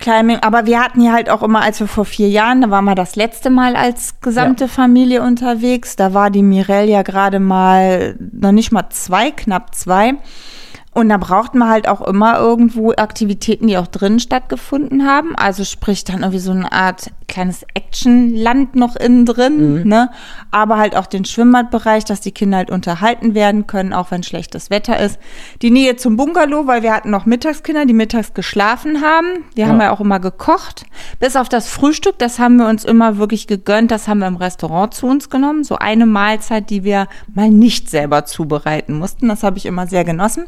Climbing. 0.00 0.38
Aber 0.40 0.66
wir 0.66 0.80
hatten 0.80 1.00
hier 1.00 1.12
halt 1.12 1.30
auch 1.30 1.42
immer, 1.42 1.62
als 1.62 1.78
wir 1.80 1.86
vor 1.86 2.04
vier 2.04 2.28
Jahren, 2.28 2.62
da 2.62 2.70
waren 2.70 2.84
wir 2.84 2.94
das 2.94 3.16
letzte 3.16 3.50
Mal 3.50 3.76
als 3.76 4.20
gesamte 4.20 4.66
Familie 4.68 5.22
unterwegs. 5.22 5.96
Da 5.96 6.14
war 6.14 6.30
die 6.30 6.42
Mirelle 6.42 6.90
ja 6.90 7.02
gerade 7.02 7.38
mal, 7.38 8.16
noch 8.32 8.52
nicht 8.52 8.72
mal 8.72 8.90
zwei, 8.90 9.30
knapp 9.30 9.74
zwei. 9.74 10.14
Und 10.92 11.08
da 11.08 11.18
brauchten 11.18 11.58
wir 11.58 11.68
halt 11.68 11.86
auch 11.86 12.00
immer 12.00 12.38
irgendwo 12.38 12.90
Aktivitäten, 12.90 13.68
die 13.68 13.78
auch 13.78 13.86
drinnen 13.86 14.18
stattgefunden 14.18 15.06
haben. 15.06 15.36
Also 15.36 15.64
sprich 15.64 16.02
dann 16.02 16.20
irgendwie 16.20 16.40
so 16.40 16.50
eine 16.50 16.72
Art 16.72 17.12
kleines 17.28 17.64
Actionland 17.74 18.74
noch 18.74 18.96
innen 18.96 19.24
drin, 19.24 19.86
ne? 19.86 20.10
Aber 20.50 20.78
halt 20.78 20.96
auch 20.96 21.06
den 21.06 21.24
Schwimmbadbereich, 21.24 22.04
dass 22.04 22.20
die 22.20 22.32
Kinder 22.32 22.56
halt 22.56 22.70
unterhalten 22.70 23.34
werden 23.34 23.68
können, 23.68 23.92
auch 23.92 24.10
wenn 24.10 24.24
schlechtes 24.24 24.68
Wetter 24.68 24.98
ist. 24.98 25.20
Die 25.62 25.70
Nähe 25.70 25.94
zum 25.94 26.16
Bungalow, 26.16 26.66
weil 26.66 26.82
wir 26.82 26.92
hatten 26.92 27.10
noch 27.10 27.24
Mittagskinder, 27.24 27.86
die 27.86 27.92
mittags 27.92 28.34
geschlafen 28.34 29.00
haben. 29.00 29.44
Wir 29.54 29.68
haben 29.68 29.80
ja 29.80 29.92
auch 29.92 30.00
immer 30.00 30.18
gekocht. 30.18 30.86
Bis 31.20 31.36
auf 31.36 31.48
das 31.48 31.68
Frühstück, 31.68 32.18
das 32.18 32.40
haben 32.40 32.56
wir 32.56 32.68
uns 32.68 32.84
immer 32.84 33.16
wirklich 33.16 33.46
gegönnt. 33.46 33.92
Das 33.92 34.08
haben 34.08 34.18
wir 34.18 34.26
im 34.26 34.36
Restaurant 34.36 34.92
zu 34.92 35.06
uns 35.06 35.30
genommen. 35.30 35.62
So 35.62 35.76
eine 35.76 36.06
Mahlzeit, 36.06 36.68
die 36.68 36.82
wir 36.82 37.06
mal 37.32 37.48
nicht 37.48 37.88
selber 37.88 38.24
zubereiten 38.24 38.98
mussten. 38.98 39.28
Das 39.28 39.44
habe 39.44 39.56
ich 39.56 39.66
immer 39.66 39.86
sehr 39.86 40.02
genossen. 40.02 40.46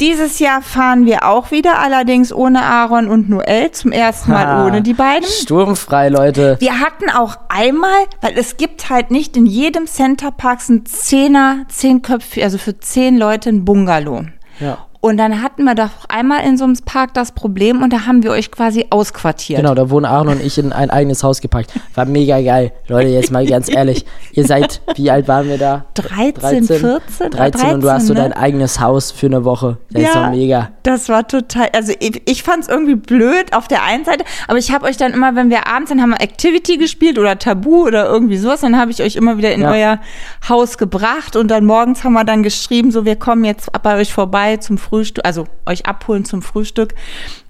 Dieses 0.00 0.38
Jahr 0.38 0.62
fahren 0.62 1.06
wir 1.06 1.26
auch 1.26 1.50
wieder, 1.50 1.80
allerdings 1.80 2.32
ohne 2.32 2.62
Aaron 2.62 3.08
und 3.08 3.28
Noel, 3.28 3.72
zum 3.72 3.90
ersten 3.90 4.30
Mal 4.30 4.46
Ha. 4.46 4.64
ohne 4.66 4.80
die 4.80 4.94
beiden. 4.94 5.28
Sturmfrei, 5.28 6.08
Leute. 6.08 6.56
Wir 6.60 6.78
hatten 6.78 7.10
auch 7.10 7.36
einmal, 7.48 8.04
weil 8.20 8.38
es 8.38 8.56
gibt 8.56 8.90
halt 8.90 9.10
nicht 9.10 9.36
in 9.36 9.44
jedem 9.44 9.86
Centerpark 9.88 10.60
ein 10.68 10.86
Zehner, 10.86 11.64
zehn 11.68 12.02
Köpfe, 12.02 12.44
also 12.44 12.58
für 12.58 12.78
zehn 12.78 13.18
Leute 13.18 13.48
ein 13.50 13.64
Bungalow. 13.64 14.24
Ja. 14.60 14.78
Und 15.00 15.16
dann 15.16 15.42
hatten 15.42 15.62
wir 15.62 15.76
doch 15.76 15.90
einmal 16.08 16.44
in 16.44 16.56
so 16.56 16.64
einem 16.64 16.76
Park 16.84 17.14
das 17.14 17.30
Problem 17.30 17.82
und 17.82 17.92
da 17.92 18.06
haben 18.06 18.24
wir 18.24 18.32
euch 18.32 18.50
quasi 18.50 18.86
ausquartiert. 18.90 19.60
Genau, 19.60 19.74
da 19.74 19.90
wurden 19.90 20.04
Aaron 20.04 20.28
und 20.28 20.42
ich 20.44 20.58
in 20.58 20.72
ein 20.72 20.90
eigenes 20.90 21.22
Haus 21.22 21.40
gepackt. 21.40 21.72
War 21.94 22.04
mega 22.04 22.40
geil. 22.40 22.72
Leute, 22.88 23.08
jetzt 23.10 23.30
mal 23.30 23.46
ganz 23.46 23.68
ehrlich. 23.68 24.04
Ihr 24.32 24.44
seid, 24.44 24.80
wie 24.96 25.08
alt 25.10 25.28
waren 25.28 25.48
wir 25.48 25.56
da? 25.56 25.84
13, 25.94 26.64
14, 26.64 27.30
13 27.30 27.74
und 27.74 27.84
du 27.84 27.90
hast 27.92 28.08
so 28.08 28.14
13, 28.14 28.14
ne? 28.14 28.14
dein 28.14 28.32
eigenes 28.32 28.80
Haus 28.80 29.12
für 29.12 29.26
eine 29.26 29.44
Woche. 29.44 29.78
Das 29.90 30.02
ist 30.02 30.14
doch 30.16 30.30
mega. 30.30 30.70
Das 30.82 31.08
war 31.08 31.28
total, 31.28 31.68
also 31.74 31.92
ich, 32.00 32.22
ich 32.28 32.42
fand 32.42 32.64
es 32.64 32.68
irgendwie 32.68 32.96
blöd 32.96 33.54
auf 33.54 33.68
der 33.68 33.84
einen 33.84 34.04
Seite, 34.04 34.24
aber 34.48 34.58
ich 34.58 34.72
habe 34.72 34.86
euch 34.86 34.96
dann 34.96 35.12
immer, 35.12 35.36
wenn 35.36 35.48
wir 35.48 35.68
abends, 35.68 35.90
dann 35.90 36.02
haben 36.02 36.10
wir 36.10 36.20
Activity 36.20 36.76
gespielt 36.76 37.18
oder 37.20 37.38
Tabu 37.38 37.86
oder 37.86 38.06
irgendwie 38.06 38.36
sowas, 38.36 38.62
dann 38.62 38.76
habe 38.76 38.90
ich 38.90 39.00
euch 39.02 39.14
immer 39.14 39.36
wieder 39.38 39.52
in 39.52 39.60
Ja. 39.60 39.70
euer 39.70 40.00
Haus 40.48 40.76
gebracht 40.76 41.36
und 41.36 41.48
dann 41.52 41.64
morgens 41.66 42.02
haben 42.02 42.14
wir 42.14 42.24
dann 42.24 42.42
geschrieben, 42.42 42.90
so 42.90 43.04
wir 43.04 43.14
kommen 43.16 43.44
jetzt 43.44 43.70
bei 43.82 43.96
euch 43.96 44.12
vorbei 44.12 44.56
zum 44.56 44.78
Frühstück, 44.88 45.24
also 45.26 45.46
euch 45.66 45.86
abholen 45.86 46.24
zum 46.24 46.42
Frühstück. 46.42 46.94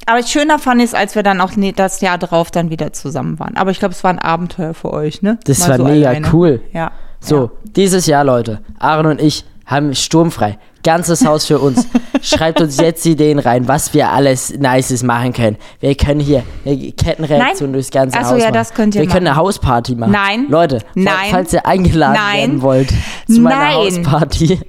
Aber 0.07 0.23
schöner 0.23 0.59
fand 0.59 0.81
ich 0.81 0.89
es, 0.89 0.95
als 0.95 1.15
wir 1.15 1.23
dann 1.23 1.41
auch 1.41 1.55
nee, 1.57 1.73
das 1.73 2.01
Jahr 2.01 2.19
drauf 2.19 2.51
dann 2.51 2.71
wieder 2.71 2.93
zusammen 2.93 3.39
waren. 3.39 3.57
Aber 3.57 3.71
ich 3.71 3.79
glaube, 3.79 3.93
es 3.93 4.03
war 4.03 4.11
ein 4.11 4.19
Abenteuer 4.19 4.75
für 4.75 4.93
euch, 4.93 5.23
ne? 5.23 5.39
Das 5.45 5.61
Mal 5.61 5.71
war 5.71 5.77
so 5.79 5.85
mega 5.85 6.09
alleine. 6.09 6.29
cool. 6.33 6.61
Ja. 6.73 6.93
So, 7.21 7.51
dieses 7.65 8.07
Jahr, 8.07 8.25
Leute, 8.25 8.61
Aaron 8.79 9.07
und 9.07 9.21
ich 9.21 9.45
haben 9.69 9.95
sturmfrei. 9.95 10.59
Ganzes 10.83 11.25
Haus 11.27 11.45
für 11.47 11.59
uns. 11.59 11.87
Schreibt 12.23 12.61
uns 12.61 12.79
jetzt 12.79 13.05
Ideen 13.05 13.39
rein, 13.39 13.69
was 13.69 13.93
wir 13.95 14.11
alles 14.11 14.57
Nices 14.59 15.03
machen 15.03 15.33
können. 15.33 15.57
Wir 15.81 15.95
können 15.95 16.21
hier 16.21 16.43
eine 16.65 16.77
Kettenreaktion 16.93 17.69
Nein. 17.69 17.73
durchs 17.75 17.91
ganze 17.91 18.19
Ach 18.19 18.25
so, 18.25 18.31
Haus 18.33 18.39
ja, 18.39 18.45
machen. 18.47 18.55
das 18.55 18.75
könnt 18.75 18.95
ihr 18.95 19.03
Wir 19.03 19.09
können 19.09 19.27
eine 19.27 19.31
machen. 19.37 19.45
Hausparty 19.45 19.95
machen. 19.97 20.13
Nein. 20.13 20.47
Leute, 20.49 20.79
Nein. 20.95 21.15
falls 21.31 21.53
ihr 21.53 21.67
eingeladen 21.67 22.15
Nein. 22.17 22.39
werden 22.41 22.63
wollt 22.63 22.89
zu 23.29 23.41
meiner 23.41 23.57
Nein. 23.57 23.75
Hausparty. 23.77 24.59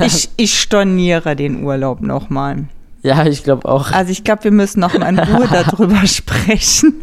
Ich, 0.00 0.28
ich 0.36 0.60
storniere 0.60 1.36
den 1.36 1.62
Urlaub 1.64 2.00
nochmal. 2.02 2.64
ja, 3.02 3.24
ich 3.26 3.44
glaube 3.44 3.66
auch. 3.68 3.92
Also 3.92 4.10
ich 4.10 4.24
glaube, 4.24 4.44
wir 4.44 4.50
müssen 4.50 4.80
noch 4.80 4.98
mal 4.98 5.08
in 5.08 5.18
Ruhe 5.18 5.48
darüber 5.52 6.06
sprechen. 6.06 7.00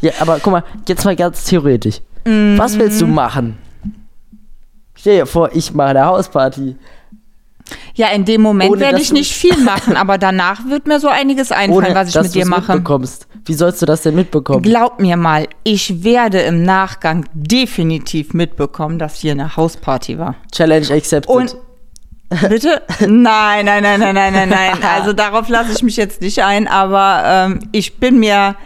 Ja, 0.00 0.12
aber 0.20 0.38
guck 0.42 0.52
mal, 0.52 0.64
jetzt 0.88 1.04
mal 1.04 1.16
ganz 1.16 1.44
theoretisch. 1.44 2.00
Mhm. 2.26 2.58
Was 2.58 2.78
willst 2.78 3.00
du 3.00 3.06
machen? 3.06 3.56
Stell 5.04 5.18
dir 5.18 5.26
vor, 5.26 5.50
ich 5.52 5.74
mache 5.74 5.88
eine 5.90 6.06
Hausparty. 6.06 6.76
Ja, 7.94 8.08
in 8.08 8.24
dem 8.24 8.40
Moment 8.40 8.80
werde 8.80 9.02
ich 9.02 9.12
nicht 9.12 9.34
viel 9.34 9.54
machen, 9.58 9.98
aber 9.98 10.16
danach 10.16 10.66
wird 10.66 10.86
mir 10.86 10.98
so 10.98 11.08
einiges 11.08 11.52
einfallen, 11.52 11.88
Ohne, 11.88 11.94
was 11.94 12.08
ich 12.08 12.22
mit 12.22 12.34
dir 12.34 12.46
mache. 12.46 12.72
mitbekommst. 12.72 13.26
Wie 13.44 13.52
sollst 13.52 13.82
du 13.82 13.86
das 13.86 14.00
denn 14.00 14.14
mitbekommen? 14.14 14.62
Glaub 14.62 15.00
mir 15.00 15.18
mal, 15.18 15.46
ich 15.62 16.02
werde 16.04 16.40
im 16.40 16.62
Nachgang 16.62 17.26
definitiv 17.34 18.32
mitbekommen, 18.32 18.98
dass 18.98 19.16
hier 19.16 19.32
eine 19.32 19.54
Hausparty 19.54 20.18
war. 20.18 20.36
Challenge 20.50 20.90
accepted. 20.90 21.28
Und 21.28 21.54
bitte? 22.48 22.80
Nein, 23.00 23.66
nein, 23.66 23.82
nein, 23.82 24.00
nein, 24.00 24.14
nein, 24.14 24.32
nein, 24.32 24.48
nein. 24.48 24.78
Also 24.82 25.12
darauf 25.12 25.50
lasse 25.50 25.72
ich 25.72 25.82
mich 25.82 25.98
jetzt 25.98 26.22
nicht 26.22 26.42
ein, 26.42 26.66
aber 26.66 27.24
ähm, 27.26 27.58
ich 27.72 27.98
bin 27.98 28.20
mir 28.20 28.56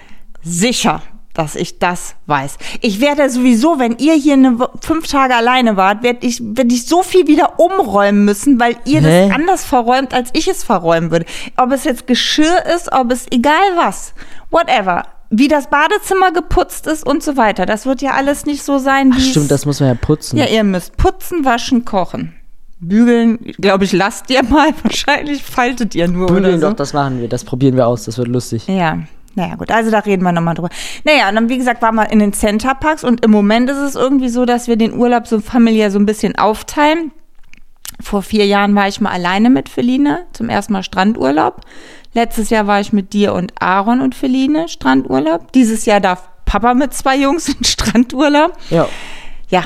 sicher, 0.44 1.02
dass 1.38 1.54
ich 1.54 1.78
das 1.78 2.16
weiß. 2.26 2.58
Ich 2.80 3.00
werde 3.00 3.30
sowieso, 3.30 3.78
wenn 3.78 3.96
ihr 3.98 4.14
hier 4.14 4.32
eine, 4.34 4.58
fünf 4.80 5.06
Tage 5.06 5.36
alleine 5.36 5.76
wart, 5.76 6.02
werde 6.02 6.26
ich, 6.26 6.40
werd 6.42 6.72
ich 6.72 6.86
so 6.86 7.02
viel 7.04 7.28
wieder 7.28 7.60
umräumen 7.60 8.24
müssen, 8.24 8.58
weil 8.58 8.74
ihr 8.84 9.00
Hä? 9.00 9.28
das 9.28 9.36
anders 9.36 9.64
verräumt, 9.64 10.12
als 10.12 10.30
ich 10.32 10.48
es 10.48 10.64
verräumen 10.64 11.12
würde. 11.12 11.26
Ob 11.56 11.70
es 11.70 11.84
jetzt 11.84 12.08
Geschirr 12.08 12.64
ist, 12.74 12.92
ob 12.92 13.12
es 13.12 13.26
egal 13.30 13.54
was, 13.76 14.14
whatever. 14.50 15.04
Wie 15.30 15.46
das 15.46 15.68
Badezimmer 15.70 16.32
geputzt 16.32 16.86
ist 16.86 17.06
und 17.06 17.22
so 17.22 17.36
weiter. 17.36 17.66
Das 17.66 17.86
wird 17.86 18.02
ja 18.02 18.12
alles 18.12 18.44
nicht 18.46 18.62
so 18.64 18.78
sein, 18.78 19.10
Ach, 19.12 19.18
wie 19.18 19.22
stimmt, 19.22 19.44
es- 19.44 19.48
das 19.50 19.66
muss 19.66 19.78
man 19.78 19.90
ja 19.90 19.94
putzen. 19.94 20.38
ja, 20.38 20.46
ihr 20.46 20.64
müsst 20.64 20.96
putzen, 20.96 21.44
waschen, 21.44 21.84
kochen. 21.84 22.34
Bügeln, 22.80 23.38
glaube 23.58 23.84
ich, 23.84 23.92
lasst 23.92 24.30
ihr 24.30 24.42
mal. 24.42 24.70
Wahrscheinlich 24.82 25.42
faltet 25.42 25.94
ihr 25.94 26.08
nur 26.08 26.26
Bügeln 26.28 26.44
oder 26.46 26.58
so. 26.60 26.68
doch, 26.68 26.76
das 26.76 26.92
machen 26.92 27.20
wir. 27.20 27.28
Das 27.28 27.44
probieren 27.44 27.76
wir 27.76 27.86
aus. 27.86 28.04
Das 28.04 28.18
wird 28.18 28.28
lustig. 28.28 28.66
Ja, 28.68 28.98
naja, 29.38 29.54
gut. 29.54 29.70
Also 29.70 29.90
da 29.90 30.00
reden 30.00 30.24
wir 30.24 30.32
nochmal 30.32 30.54
drüber. 30.54 30.68
Naja, 31.04 31.28
und 31.28 31.36
dann, 31.36 31.48
wie 31.48 31.58
gesagt, 31.58 31.80
waren 31.80 31.94
wir 31.94 32.10
in 32.10 32.18
den 32.18 32.32
Centerparks 32.32 33.04
und 33.04 33.24
im 33.24 33.30
Moment 33.30 33.70
ist 33.70 33.78
es 33.78 33.94
irgendwie 33.94 34.28
so, 34.28 34.44
dass 34.44 34.66
wir 34.66 34.76
den 34.76 34.94
Urlaub 34.94 35.28
so 35.28 35.40
familiär 35.40 35.90
so 35.92 35.98
ein 35.98 36.06
bisschen 36.06 36.36
aufteilen. 36.36 37.12
Vor 38.00 38.22
vier 38.22 38.46
Jahren 38.46 38.74
war 38.74 38.88
ich 38.88 39.00
mal 39.00 39.12
alleine 39.12 39.48
mit 39.48 39.68
Feline, 39.68 40.26
zum 40.32 40.48
ersten 40.48 40.72
Mal 40.72 40.82
Strandurlaub. 40.82 41.60
Letztes 42.14 42.50
Jahr 42.50 42.66
war 42.66 42.80
ich 42.80 42.92
mit 42.92 43.12
dir 43.12 43.32
und 43.32 43.52
Aaron 43.60 44.00
und 44.00 44.16
Feline 44.16 44.68
Strandurlaub. 44.68 45.52
Dieses 45.52 45.86
Jahr 45.86 46.00
darf 46.00 46.28
Papa 46.44 46.74
mit 46.74 46.92
zwei 46.92 47.16
Jungs 47.16 47.48
in 47.48 47.62
Strandurlaub. 47.64 48.52
Ja. 48.70 48.88
Ja, 49.48 49.64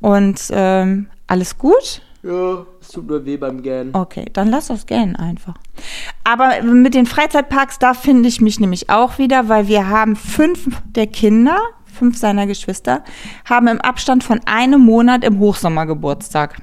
und 0.00 0.40
ähm, 0.50 1.06
alles 1.28 1.56
gut? 1.56 2.02
Ja, 2.24 2.64
es 2.80 2.88
tut 2.88 3.06
nur 3.06 3.26
weh 3.26 3.36
beim 3.36 3.62
Gähnen. 3.62 3.94
Okay, 3.94 4.24
dann 4.32 4.48
lass 4.48 4.68
das 4.68 4.86
gähnen 4.86 5.14
einfach. 5.14 5.54
Aber 6.24 6.62
mit 6.62 6.94
den 6.94 7.04
Freizeitparks, 7.04 7.78
da 7.78 7.92
finde 7.92 8.30
ich 8.30 8.40
mich 8.40 8.58
nämlich 8.58 8.88
auch 8.88 9.18
wieder, 9.18 9.50
weil 9.50 9.68
wir 9.68 9.88
haben 9.90 10.16
fünf 10.16 10.66
der 10.86 11.06
Kinder, 11.06 11.58
fünf 11.84 12.16
seiner 12.16 12.46
Geschwister, 12.46 13.04
haben 13.44 13.68
im 13.68 13.80
Abstand 13.80 14.24
von 14.24 14.40
einem 14.46 14.80
Monat 14.80 15.22
im 15.22 15.38
Hochsommer 15.38 15.84
Geburtstag. 15.84 16.56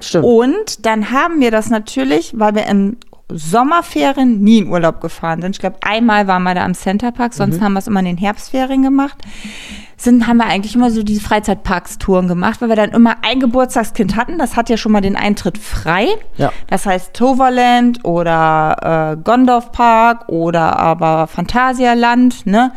Stimmt. 0.00 0.24
Und 0.24 0.84
dann 0.84 1.12
haben 1.12 1.40
wir 1.40 1.52
das 1.52 1.70
natürlich, 1.70 2.36
weil 2.36 2.56
wir 2.56 2.66
in 2.66 2.96
Sommerferien 3.32 4.40
nie 4.40 4.58
in 4.58 4.68
Urlaub 4.68 5.00
gefahren 5.00 5.40
sind. 5.40 5.56
Ich 5.56 5.60
glaube, 5.60 5.76
einmal 5.80 6.26
waren 6.26 6.42
wir 6.42 6.54
da 6.54 6.64
am 6.64 6.74
Centerpark, 6.74 7.32
sonst 7.32 7.60
haben 7.60 7.72
wir 7.72 7.78
es 7.78 7.86
immer 7.86 8.00
in 8.00 8.06
den 8.06 8.16
Herbstferien 8.18 8.82
gemacht. 8.82 9.16
Sind, 9.96 10.26
haben 10.26 10.36
wir 10.36 10.46
eigentlich 10.46 10.74
immer 10.74 10.90
so 10.90 11.02
die 11.02 11.18
Freizeitparks-Touren 11.18 12.28
gemacht, 12.28 12.60
weil 12.60 12.68
wir 12.68 12.76
dann 12.76 12.90
immer 12.90 13.16
ein 13.22 13.40
Geburtstagskind 13.40 14.16
hatten. 14.16 14.38
Das 14.38 14.56
hat 14.56 14.68
ja 14.68 14.76
schon 14.76 14.92
mal 14.92 15.00
den 15.00 15.16
Eintritt 15.16 15.56
frei. 15.56 16.08
Ja. 16.36 16.52
Das 16.66 16.84
heißt 16.84 17.14
Toverland 17.14 18.04
oder 18.04 19.14
äh, 19.14 19.22
Gondorf 19.22 19.72
Park 19.72 20.28
oder 20.28 20.78
aber 20.78 21.26
Phantasialand, 21.26 22.46
ne? 22.46 22.72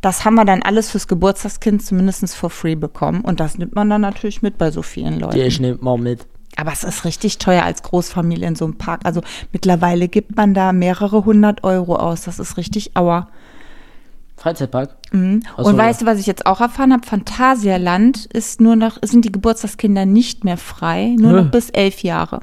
Das 0.00 0.24
haben 0.24 0.34
wir 0.36 0.46
dann 0.46 0.62
alles 0.62 0.90
fürs 0.90 1.08
Geburtstagskind 1.08 1.84
zumindest 1.84 2.34
for 2.34 2.48
free 2.48 2.74
bekommen. 2.74 3.20
Und 3.20 3.38
das 3.38 3.58
nimmt 3.58 3.74
man 3.74 3.90
dann 3.90 4.00
natürlich 4.00 4.40
mit 4.40 4.56
bei 4.56 4.70
so 4.70 4.80
vielen 4.80 5.20
Leuten. 5.20 5.34
Die 5.34 5.42
ich 5.42 5.60
nehme 5.60 5.76
mal 5.82 5.98
mit. 5.98 6.26
Aber 6.56 6.72
es 6.72 6.84
ist 6.84 7.04
richtig 7.04 7.38
teuer 7.38 7.62
als 7.62 7.82
Großfamilie 7.82 8.46
in 8.46 8.56
so 8.56 8.64
einem 8.64 8.76
Park. 8.76 9.00
Also 9.04 9.22
mittlerweile 9.52 10.08
gibt 10.08 10.36
man 10.36 10.52
da 10.54 10.72
mehrere 10.72 11.24
hundert 11.24 11.64
Euro 11.64 11.96
aus. 11.96 12.22
Das 12.22 12.38
ist 12.38 12.56
richtig 12.56 12.96
auer. 12.96 13.28
Freizeitpark? 14.36 14.96
Mhm. 15.12 15.42
Ach 15.56 15.62
so, 15.64 15.70
Und 15.70 15.76
weißt 15.78 16.02
du, 16.02 16.06
was 16.06 16.18
ich 16.18 16.26
jetzt 16.26 16.46
auch 16.46 16.60
erfahren 16.60 16.92
habe? 16.92 17.06
Phantasialand 17.06 18.24
ist 18.26 18.60
nur 18.60 18.74
noch, 18.76 18.98
sind 19.02 19.24
die 19.24 19.32
Geburtstagskinder 19.32 20.06
nicht 20.06 20.44
mehr 20.44 20.56
frei, 20.56 21.14
nur 21.18 21.32
Nö. 21.32 21.42
noch 21.42 21.50
bis 21.50 21.68
elf 21.70 22.02
Jahre. 22.02 22.40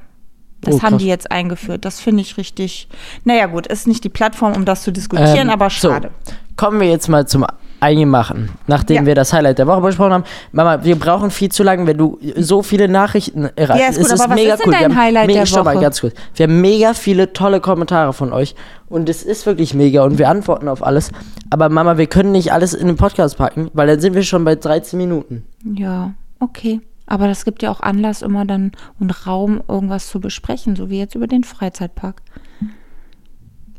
Das 0.61 0.75
Oh, 0.75 0.81
haben 0.81 0.89
krass. 0.93 1.01
die 1.01 1.07
jetzt 1.07 1.31
eingeführt. 1.31 1.85
Das 1.85 1.99
finde 1.99 2.21
ich 2.21 2.37
richtig. 2.37 2.87
Naja, 3.23 3.45
gut, 3.47 3.67
ist 3.67 3.87
nicht 3.87 4.03
die 4.03 4.09
Plattform, 4.09 4.53
um 4.55 4.65
das 4.65 4.83
zu 4.83 4.91
diskutieren, 4.91 5.47
Ähm, 5.47 5.49
aber 5.49 5.69
schade. 5.69 6.11
So, 6.23 6.33
kommen 6.55 6.79
wir 6.79 6.89
jetzt 6.89 7.07
mal 7.09 7.27
zum 7.27 7.45
Eingemachten. 7.79 8.49
Nachdem 8.67 8.95
Ja. 8.97 9.05
wir 9.05 9.15
das 9.15 9.33
Highlight 9.33 9.59
der 9.59 9.67
Woche 9.67 9.81
besprochen 9.81 10.13
haben. 10.13 10.23
Mama, 10.51 10.83
wir 10.83 10.97
brauchen 10.97 11.29
viel 11.31 11.49
zu 11.49 11.63
lange, 11.63 11.85
wenn 11.87 11.97
du 11.97 12.19
so 12.35 12.61
viele 12.63 12.87
Nachrichten 12.87 13.49
erreichst. 13.55 13.83
Ja, 13.83 13.89
ist 13.89 13.97
gut, 13.97 14.05
es 14.11 14.19
aber 14.21 14.33
was 14.35 14.41
ist 14.41 14.65
denn 14.65 14.71
Wir 14.71 14.79
dein 14.79 14.95
Highlight 14.97 15.27
mega, 15.27 15.39
der 15.39 15.45
stopp 15.45 15.65
mal, 15.65 15.75
Woche? 15.75 15.83
ganz 15.83 16.01
kurz. 16.01 16.13
Wir 16.35 16.45
haben 16.45 16.61
mega 16.61 16.93
viele 16.93 17.33
tolle 17.33 17.59
Kommentare 17.59 18.13
von 18.13 18.33
euch 18.33 18.55
und 18.89 19.09
es 19.09 19.23
ist 19.23 19.45
wirklich 19.45 19.73
mega 19.73 20.03
und 20.03 20.17
wir 20.17 20.29
antworten 20.29 20.67
auf 20.67 20.85
alles. 20.85 21.11
Aber 21.49 21.69
Mama, 21.69 21.97
wir 21.97 22.07
können 22.07 22.31
nicht 22.31 22.51
alles 22.51 22.73
in 22.73 22.87
den 22.87 22.95
Podcast 22.97 23.37
packen, 23.37 23.69
weil 23.73 23.87
dann 23.87 23.99
sind 23.99 24.15
wir 24.15 24.23
schon 24.23 24.43
bei 24.43 24.55
13 24.55 24.97
Minuten. 24.97 25.43
Ja, 25.63 26.13
okay. 26.39 26.81
Aber 27.05 27.27
das 27.27 27.45
gibt 27.45 27.63
ja 27.63 27.71
auch 27.71 27.79
Anlass 27.79 28.21
immer 28.21 28.43
dann 28.43 28.73
und 28.99 29.25
Raum, 29.27 29.61
irgendwas 29.69 30.07
zu 30.09 30.19
besprechen, 30.19 30.75
so 30.75 30.89
wie 30.89 30.99
jetzt 30.99 31.15
über 31.15 31.27
den 31.27 31.45
Freizeitpark. 31.45 32.21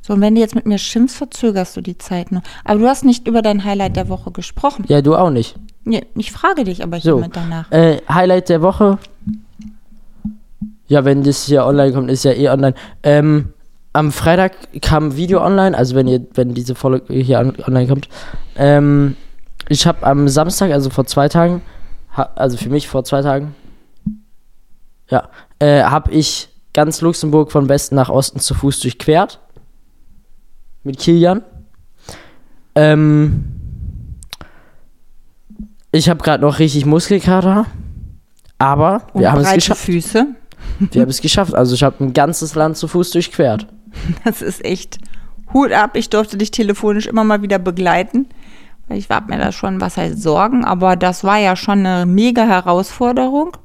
So, 0.08 0.14
und 0.14 0.22
wenn 0.22 0.34
du 0.34 0.40
jetzt 0.40 0.54
mit 0.54 0.64
mir 0.64 0.78
schimpfst, 0.78 1.18
verzögerst 1.18 1.76
du 1.76 1.82
die 1.82 1.98
Zeit 1.98 2.32
nur. 2.32 2.40
Aber 2.64 2.78
du 2.80 2.88
hast 2.88 3.04
nicht 3.04 3.28
über 3.28 3.42
dein 3.42 3.62
Highlight 3.64 3.94
der 3.94 4.08
Woche 4.08 4.30
gesprochen. 4.30 4.86
Ja, 4.88 5.02
du 5.02 5.14
auch 5.14 5.28
nicht. 5.28 5.54
Ja, 5.84 6.00
ich 6.14 6.32
frage 6.32 6.64
dich 6.64 6.82
aber 6.82 6.98
So, 6.98 7.18
hiermit 7.18 7.36
danach. 7.36 7.70
äh, 7.70 7.98
Highlight 8.08 8.48
der 8.48 8.62
Woche. 8.62 8.96
Ja, 10.86 11.04
wenn 11.04 11.24
das 11.24 11.44
hier 11.44 11.66
online 11.66 11.92
kommt, 11.92 12.10
ist 12.10 12.24
ja 12.24 12.32
eh 12.32 12.48
online. 12.48 12.74
Ähm, 13.02 13.52
am 13.92 14.10
Freitag 14.10 14.52
kam 14.80 15.08
ein 15.08 15.16
Video 15.16 15.44
online, 15.44 15.76
also 15.76 15.94
wenn 15.94 16.08
ihr, 16.08 16.26
wenn 16.32 16.54
diese 16.54 16.74
Folge 16.74 17.12
hier 17.12 17.40
on 17.40 17.52
online 17.66 17.86
kommt. 17.88 18.08
Ähm, 18.56 19.14
ich 19.68 19.86
habe 19.86 20.06
am 20.06 20.26
Samstag, 20.28 20.72
also 20.72 20.88
vor 20.88 21.04
zwei 21.04 21.28
Tagen, 21.28 21.60
also 22.34 22.56
für 22.56 22.70
mich 22.70 22.88
vor 22.88 23.04
zwei 23.04 23.20
Tagen, 23.20 23.54
ja, 25.10 25.28
äh, 25.58 25.82
habe 25.82 26.12
ich 26.12 26.48
ganz 26.72 27.02
Luxemburg 27.02 27.52
von 27.52 27.68
Westen 27.68 27.96
nach 27.96 28.08
Osten 28.08 28.40
zu 28.40 28.54
Fuß 28.54 28.80
durchquert. 28.80 29.40
Mit 30.88 30.98
Kilian. 31.00 31.42
Ähm, 32.74 33.44
ich 35.92 36.08
habe 36.08 36.22
gerade 36.22 36.42
noch 36.42 36.60
richtig 36.60 36.86
Muskelkater. 36.86 37.66
Aber 38.56 39.02
Und 39.12 39.20
wir 39.20 39.30
haben 39.30 39.42
es 39.42 39.52
geschafft. 39.52 39.84
Füße. 39.84 40.26
Wir 40.92 41.02
haben 41.02 41.10
es 41.10 41.20
geschafft. 41.20 41.54
Also 41.54 41.74
ich 41.74 41.82
habe 41.82 42.02
ein 42.02 42.14
ganzes 42.14 42.54
Land 42.54 42.78
zu 42.78 42.88
Fuß 42.88 43.10
durchquert. 43.10 43.66
Das 44.24 44.40
ist 44.40 44.64
echt 44.64 44.98
Hut 45.52 45.72
ab. 45.72 45.90
Ich 45.94 46.08
durfte 46.08 46.38
dich 46.38 46.52
telefonisch 46.52 47.06
immer 47.06 47.22
mal 47.22 47.42
wieder 47.42 47.58
begleiten. 47.58 48.26
Ich 48.88 49.10
habe 49.10 49.30
mir 49.30 49.38
da 49.38 49.52
schon, 49.52 49.82
was 49.82 49.98
heißt 49.98 50.22
Sorgen, 50.22 50.64
aber 50.64 50.96
das 50.96 51.22
war 51.22 51.36
ja 51.36 51.54
schon 51.54 51.84
eine 51.84 52.06
mega 52.06 52.46
Herausforderung. 52.46 53.58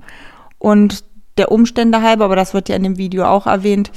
Und 0.57 1.05
der 1.37 1.53
Umstände 1.53 2.01
halber, 2.01 2.25
aber 2.25 2.35
das 2.35 2.53
wird 2.53 2.67
ja 2.67 2.75
in 2.75 2.83
dem 2.83 2.97
Video 2.97 3.23
auch 3.23 3.47
erwähnt, 3.47 3.91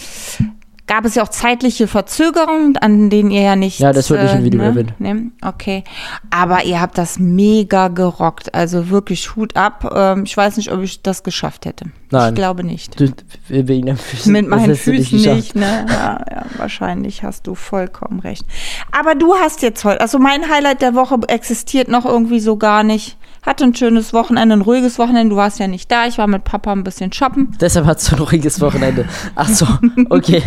gab 0.87 1.05
es 1.05 1.17
ja 1.17 1.23
auch 1.23 1.29
zeitliche 1.29 1.89
Verzögerungen, 1.89 2.77
an 2.77 3.11
denen 3.11 3.31
ihr 3.31 3.43
ja 3.43 3.57
nicht. 3.57 3.81
Ja, 3.81 3.93
das 3.93 4.09
wird 4.11 4.23
nicht 4.23 4.35
im 4.35 4.45
Video 4.45 4.61
erwähnt. 4.61 5.01
Ne? 5.01 5.31
Okay. 5.43 5.83
Aber 6.31 6.65
ihr 6.65 6.81
habt 6.81 6.97
das 6.97 7.19
mega 7.19 7.89
gerockt. 7.89 8.55
Also 8.55 8.89
wirklich 8.89 9.35
Hut 9.35 9.57
ab. 9.57 9.93
Ähm, 9.95 10.25
ich 10.25 10.37
weiß 10.37 10.57
nicht, 10.57 10.71
ob 10.71 10.83
ich 10.83 11.03
das 11.03 11.23
geschafft 11.23 11.67
hätte. 11.67 11.87
Nein. 12.11 12.31
Ich 12.31 12.35
glaube 12.37 12.63
nicht. 12.63 13.01
Du, 13.01 13.13
wegen 13.49 13.87
den 13.87 13.97
Füßen. 13.97 14.33
Mit 14.33 14.49
meinen 14.49 14.77
Füßen 14.77 15.19
geschafft. 15.19 15.37
nicht, 15.37 15.57
ne? 15.57 15.87
Ja, 15.89 16.25
ja, 16.31 16.47
wahrscheinlich 16.57 17.25
hast 17.25 17.47
du 17.47 17.55
vollkommen 17.55 18.21
recht. 18.21 18.45
Aber 18.93 19.15
du 19.15 19.35
hast 19.35 19.63
jetzt 19.63 19.85
heute, 19.85 20.01
also 20.01 20.19
mein 20.19 20.49
Highlight 20.49 20.83
der 20.83 20.95
Woche 20.95 21.19
existiert 21.27 21.89
noch 21.89 22.05
irgendwie 22.05 22.41
so 22.41 22.57
gar 22.57 22.85
nicht. 22.85 23.17
Hatte 23.47 23.65
ein 23.65 23.75
schönes 23.75 24.13
Wochenende, 24.13 24.57
ein 24.57 24.61
ruhiges 24.63 24.99
Wochenende. 24.99 25.31
Du 25.31 25.37
warst 25.37 25.59
ja 25.61 25.69
nicht 25.69 25.91
da. 25.91 26.07
Ich 26.07 26.19
war 26.19 26.27
mit 26.27 26.43
Papa 26.45 26.73
ein 26.73 26.83
bisschen 26.85 27.13
shoppen. 27.13 27.57
Deshalb 27.61 27.87
hast 27.87 28.11
du 28.11 28.17
ein 28.17 28.23
ruhiges 28.23 28.61
Wochenende. 28.61 29.07
Ach 29.37 29.49
so, 29.49 29.67
okay. 30.11 30.43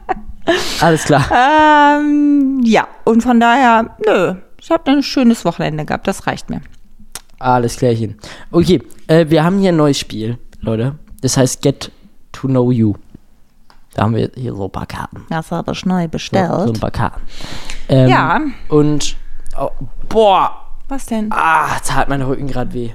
Alles 0.80 1.04
klar. 1.04 1.24
Ähm, 1.30 2.60
ja, 2.64 2.86
und 3.04 3.22
von 3.22 3.40
daher, 3.40 3.96
nö. 4.06 4.34
Ich 4.60 4.70
habe 4.70 4.90
ein 4.90 5.02
schönes 5.02 5.44
Wochenende 5.44 5.84
gehabt. 5.84 6.06
Das 6.06 6.26
reicht 6.26 6.48
mir. 6.50 6.60
Alles 7.38 7.76
klärchen. 7.76 8.16
Okay, 8.50 8.82
äh, 9.06 9.26
wir 9.28 9.44
haben 9.44 9.58
hier 9.58 9.70
ein 9.72 9.76
neues 9.76 9.98
Spiel, 9.98 10.38
Leute. 10.60 10.96
Das 11.20 11.36
heißt 11.36 11.60
Get 11.62 11.90
to 12.32 12.48
Know 12.48 12.70
You. 12.70 12.94
Da 13.94 14.02
haben 14.02 14.14
wir 14.16 14.30
hier 14.34 14.54
so 14.54 14.64
ein 14.64 14.70
paar 14.72 14.86
Karten. 14.86 15.24
Das 15.30 15.50
habe 15.50 15.72
ich 15.72 15.84
neu 15.86 16.02
So, 16.04 16.08
bestellt. 16.08 16.50
so 16.50 16.72
ein 16.72 16.80
paar 16.80 16.90
Karten. 16.90 17.20
Ähm, 17.88 18.08
Ja. 18.08 18.40
Und, 18.68 19.16
oh, 19.60 19.70
boah, 20.08 20.63
Was 20.88 21.06
denn? 21.06 21.28
ah, 21.32 21.80
hat 21.80 22.08
mein 22.08 22.22
Rücken 22.22 22.46
gerade 22.46 22.72
weh. 22.74 22.90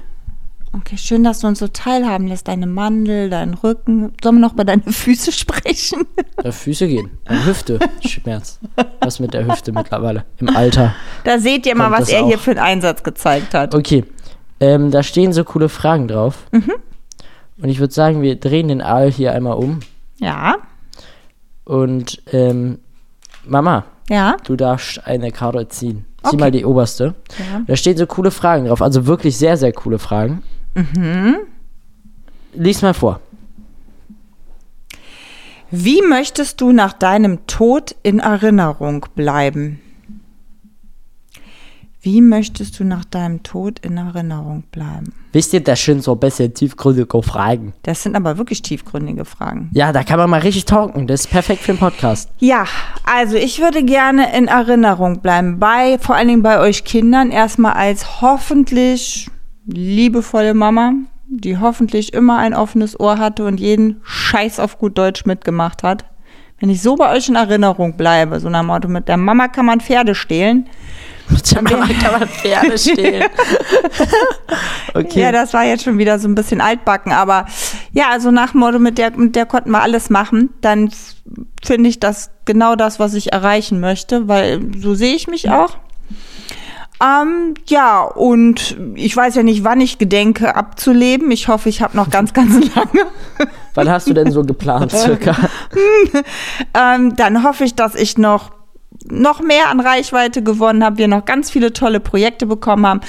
Okay, 0.72 0.96
schön, 0.96 1.24
dass 1.24 1.40
du 1.40 1.48
uns 1.48 1.58
so 1.58 1.66
teilhaben 1.66 2.28
lässt. 2.28 2.46
Deine 2.46 2.68
Mandel, 2.68 3.28
dein 3.28 3.54
Rücken. 3.54 4.12
Sollen 4.22 4.36
wir 4.36 4.40
noch 4.40 4.52
bei 4.54 4.62
deinen 4.62 4.84
Füße 4.84 5.32
sprechen? 5.32 6.06
Der 6.44 6.52
Füße 6.52 6.86
gehen. 6.86 7.10
Meine 7.28 7.44
Hüfte. 7.44 7.80
Schmerz. 8.06 8.60
Was 9.00 9.18
mit 9.18 9.34
der 9.34 9.46
Hüfte 9.46 9.72
mittlerweile? 9.72 10.24
Im 10.38 10.48
Alter. 10.54 10.94
Da 11.24 11.38
seht 11.40 11.66
ihr 11.66 11.74
mal, 11.74 11.90
was 11.90 12.08
er 12.08 12.24
hier 12.24 12.36
auch? 12.36 12.40
für 12.40 12.52
einen 12.52 12.60
Einsatz 12.60 13.02
gezeigt 13.02 13.52
hat. 13.52 13.74
Okay. 13.74 14.04
Ähm, 14.60 14.90
da 14.92 15.02
stehen 15.02 15.32
so 15.32 15.42
coole 15.42 15.68
Fragen 15.68 16.06
drauf. 16.06 16.44
Mhm. 16.52 16.72
Und 17.60 17.68
ich 17.68 17.80
würde 17.80 17.92
sagen, 17.92 18.22
wir 18.22 18.36
drehen 18.36 18.68
den 18.68 18.80
Aal 18.80 19.10
hier 19.10 19.32
einmal 19.32 19.56
um. 19.56 19.80
Ja, 20.18 20.56
Und 21.64 22.22
ähm, 22.32 22.78
Mama, 23.44 23.84
ja. 24.08 24.36
du 24.44 24.54
darfst 24.56 25.04
eine 25.06 25.30
Karte 25.32 25.66
ziehen. 25.68 26.04
Zieh 26.22 26.28
Okay. 26.28 26.36
mal 26.36 26.50
die 26.50 26.64
oberste. 26.64 27.14
Ja. 27.38 27.62
Da 27.66 27.76
stehen 27.76 27.96
so 27.96 28.06
coole 28.06 28.30
Fragen 28.30 28.66
drauf. 28.66 28.82
Also 28.82 29.06
wirklich 29.06 29.36
sehr, 29.38 29.56
sehr 29.56 29.72
coole 29.72 29.98
Fragen. 29.98 30.42
Mhm. 30.74 31.36
Lies 32.54 32.82
mal 32.82 32.94
vor. 32.94 33.20
Wie 35.70 36.02
möchtest 36.02 36.60
du 36.60 36.72
nach 36.72 36.92
deinem 36.92 37.46
Tod 37.46 37.94
in 38.02 38.18
Erinnerung 38.18 39.06
bleiben? 39.14 39.80
Wie 42.02 42.22
möchtest 42.22 42.80
du 42.80 42.84
nach 42.84 43.04
deinem 43.04 43.42
Tod 43.42 43.78
in 43.80 43.98
Erinnerung 43.98 44.64
bleiben? 44.72 45.12
Wisst 45.34 45.52
ihr, 45.52 45.60
das 45.60 45.84
sind 45.84 46.02
so 46.02 46.12
ein 46.12 46.18
bisschen 46.18 46.54
tiefgründige 46.54 47.22
Fragen. 47.22 47.74
Das 47.82 48.02
sind 48.02 48.16
aber 48.16 48.38
wirklich 48.38 48.62
tiefgründige 48.62 49.26
Fragen. 49.26 49.68
Ja, 49.74 49.92
da 49.92 50.02
kann 50.02 50.18
man 50.18 50.30
mal 50.30 50.40
richtig 50.40 50.64
talken. 50.64 51.06
Das 51.06 51.20
ist 51.20 51.30
perfekt 51.30 51.60
für 51.60 51.72
den 51.72 51.78
Podcast. 51.78 52.30
Ja, 52.38 52.64
also 53.04 53.36
ich 53.36 53.60
würde 53.60 53.84
gerne 53.84 54.34
in 54.34 54.48
Erinnerung 54.48 55.20
bleiben, 55.20 55.58
bei, 55.58 55.98
vor 55.98 56.14
allen 56.16 56.28
Dingen 56.28 56.42
bei 56.42 56.58
euch 56.58 56.84
Kindern, 56.84 57.30
erstmal 57.30 57.74
als 57.74 58.22
hoffentlich 58.22 59.28
liebevolle 59.66 60.54
Mama, 60.54 60.94
die 61.28 61.58
hoffentlich 61.58 62.14
immer 62.14 62.38
ein 62.38 62.54
offenes 62.54 62.98
Ohr 62.98 63.18
hatte 63.18 63.44
und 63.44 63.60
jeden 63.60 64.00
Scheiß 64.04 64.58
auf 64.58 64.78
gut 64.78 64.96
Deutsch 64.96 65.26
mitgemacht 65.26 65.82
hat. 65.82 66.06
Wenn 66.60 66.70
ich 66.70 66.80
so 66.80 66.96
bei 66.96 67.14
euch 67.14 67.28
in 67.28 67.36
Erinnerung 67.36 67.98
bleibe, 67.98 68.40
so 68.40 68.48
nach 68.48 68.60
dem 68.60 68.68
Motto, 68.68 68.88
mit 68.88 69.08
der 69.08 69.16
Mama 69.18 69.48
kann 69.48 69.66
man 69.66 69.80
Pferde 69.80 70.14
stehlen, 70.14 70.66
Mit 71.30 71.54
der 71.54 71.62
Mama 71.62 71.86
kann 72.00 72.20
man 72.20 72.28
Pferde 72.28 72.78
stehlen. 72.78 73.24
okay. 74.94 75.20
Ja, 75.20 75.32
das 75.32 75.52
war 75.54 75.64
jetzt 75.64 75.84
schon 75.84 75.98
wieder 75.98 76.18
so 76.18 76.28
ein 76.28 76.34
bisschen 76.34 76.60
altbacken, 76.60 77.12
aber 77.12 77.46
ja, 77.92 78.10
also 78.10 78.30
nach 78.30 78.54
Motto, 78.54 78.78
mit 78.78 78.98
der, 78.98 79.16
mit 79.16 79.36
der 79.36 79.46
konnten 79.46 79.70
wir 79.70 79.82
alles 79.82 80.10
machen, 80.10 80.50
dann 80.60 80.90
finde 81.62 81.88
ich 81.88 82.00
das 82.00 82.30
genau 82.44 82.76
das, 82.76 82.98
was 82.98 83.14
ich 83.14 83.32
erreichen 83.32 83.80
möchte, 83.80 84.28
weil 84.28 84.60
so 84.78 84.94
sehe 84.94 85.14
ich 85.14 85.28
mich 85.28 85.50
auch. 85.50 85.76
Ähm, 87.02 87.54
ja, 87.66 88.02
und 88.02 88.76
ich 88.94 89.16
weiß 89.16 89.34
ja 89.34 89.42
nicht, 89.42 89.64
wann 89.64 89.80
ich 89.80 89.96
gedenke 89.96 90.54
abzuleben. 90.54 91.30
Ich 91.30 91.48
hoffe, 91.48 91.70
ich 91.70 91.80
habe 91.80 91.96
noch 91.96 92.10
ganz, 92.10 92.34
ganz 92.34 92.74
lange. 92.74 93.06
Wann 93.74 93.88
hast 93.88 94.08
du 94.08 94.12
denn 94.12 94.30
so 94.30 94.44
geplant, 94.44 94.92
circa? 94.96 95.34
Ähm, 96.74 97.16
dann 97.16 97.42
hoffe 97.42 97.64
ich, 97.64 97.74
dass 97.74 97.94
ich 97.94 98.18
noch 98.18 98.50
noch 99.10 99.40
mehr 99.40 99.68
an 99.70 99.80
Reichweite 99.80 100.42
gewonnen 100.42 100.84
habe, 100.84 100.98
wir 100.98 101.08
noch 101.08 101.24
ganz 101.24 101.50
viele 101.50 101.72
tolle 101.72 102.00
Projekte 102.00 102.46
bekommen 102.46 102.86
haben. 102.86 103.00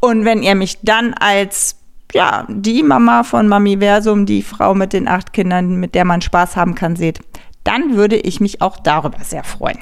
Und 0.00 0.24
wenn 0.24 0.42
ihr 0.42 0.54
mich 0.54 0.78
dann 0.82 1.14
als 1.14 1.76
ja, 2.12 2.46
die 2.48 2.82
Mama 2.82 3.22
von 3.22 3.48
Mamiversum, 3.48 4.26
die 4.26 4.42
Frau 4.42 4.74
mit 4.74 4.92
den 4.92 5.08
acht 5.08 5.32
Kindern, 5.32 5.76
mit 5.76 5.94
der 5.94 6.04
man 6.04 6.20
Spaß 6.20 6.56
haben 6.56 6.74
kann, 6.74 6.96
seht, 6.96 7.20
dann 7.64 7.96
würde 7.96 8.16
ich 8.16 8.40
mich 8.40 8.62
auch 8.62 8.78
darüber 8.78 9.22
sehr 9.22 9.44
freuen. 9.44 9.78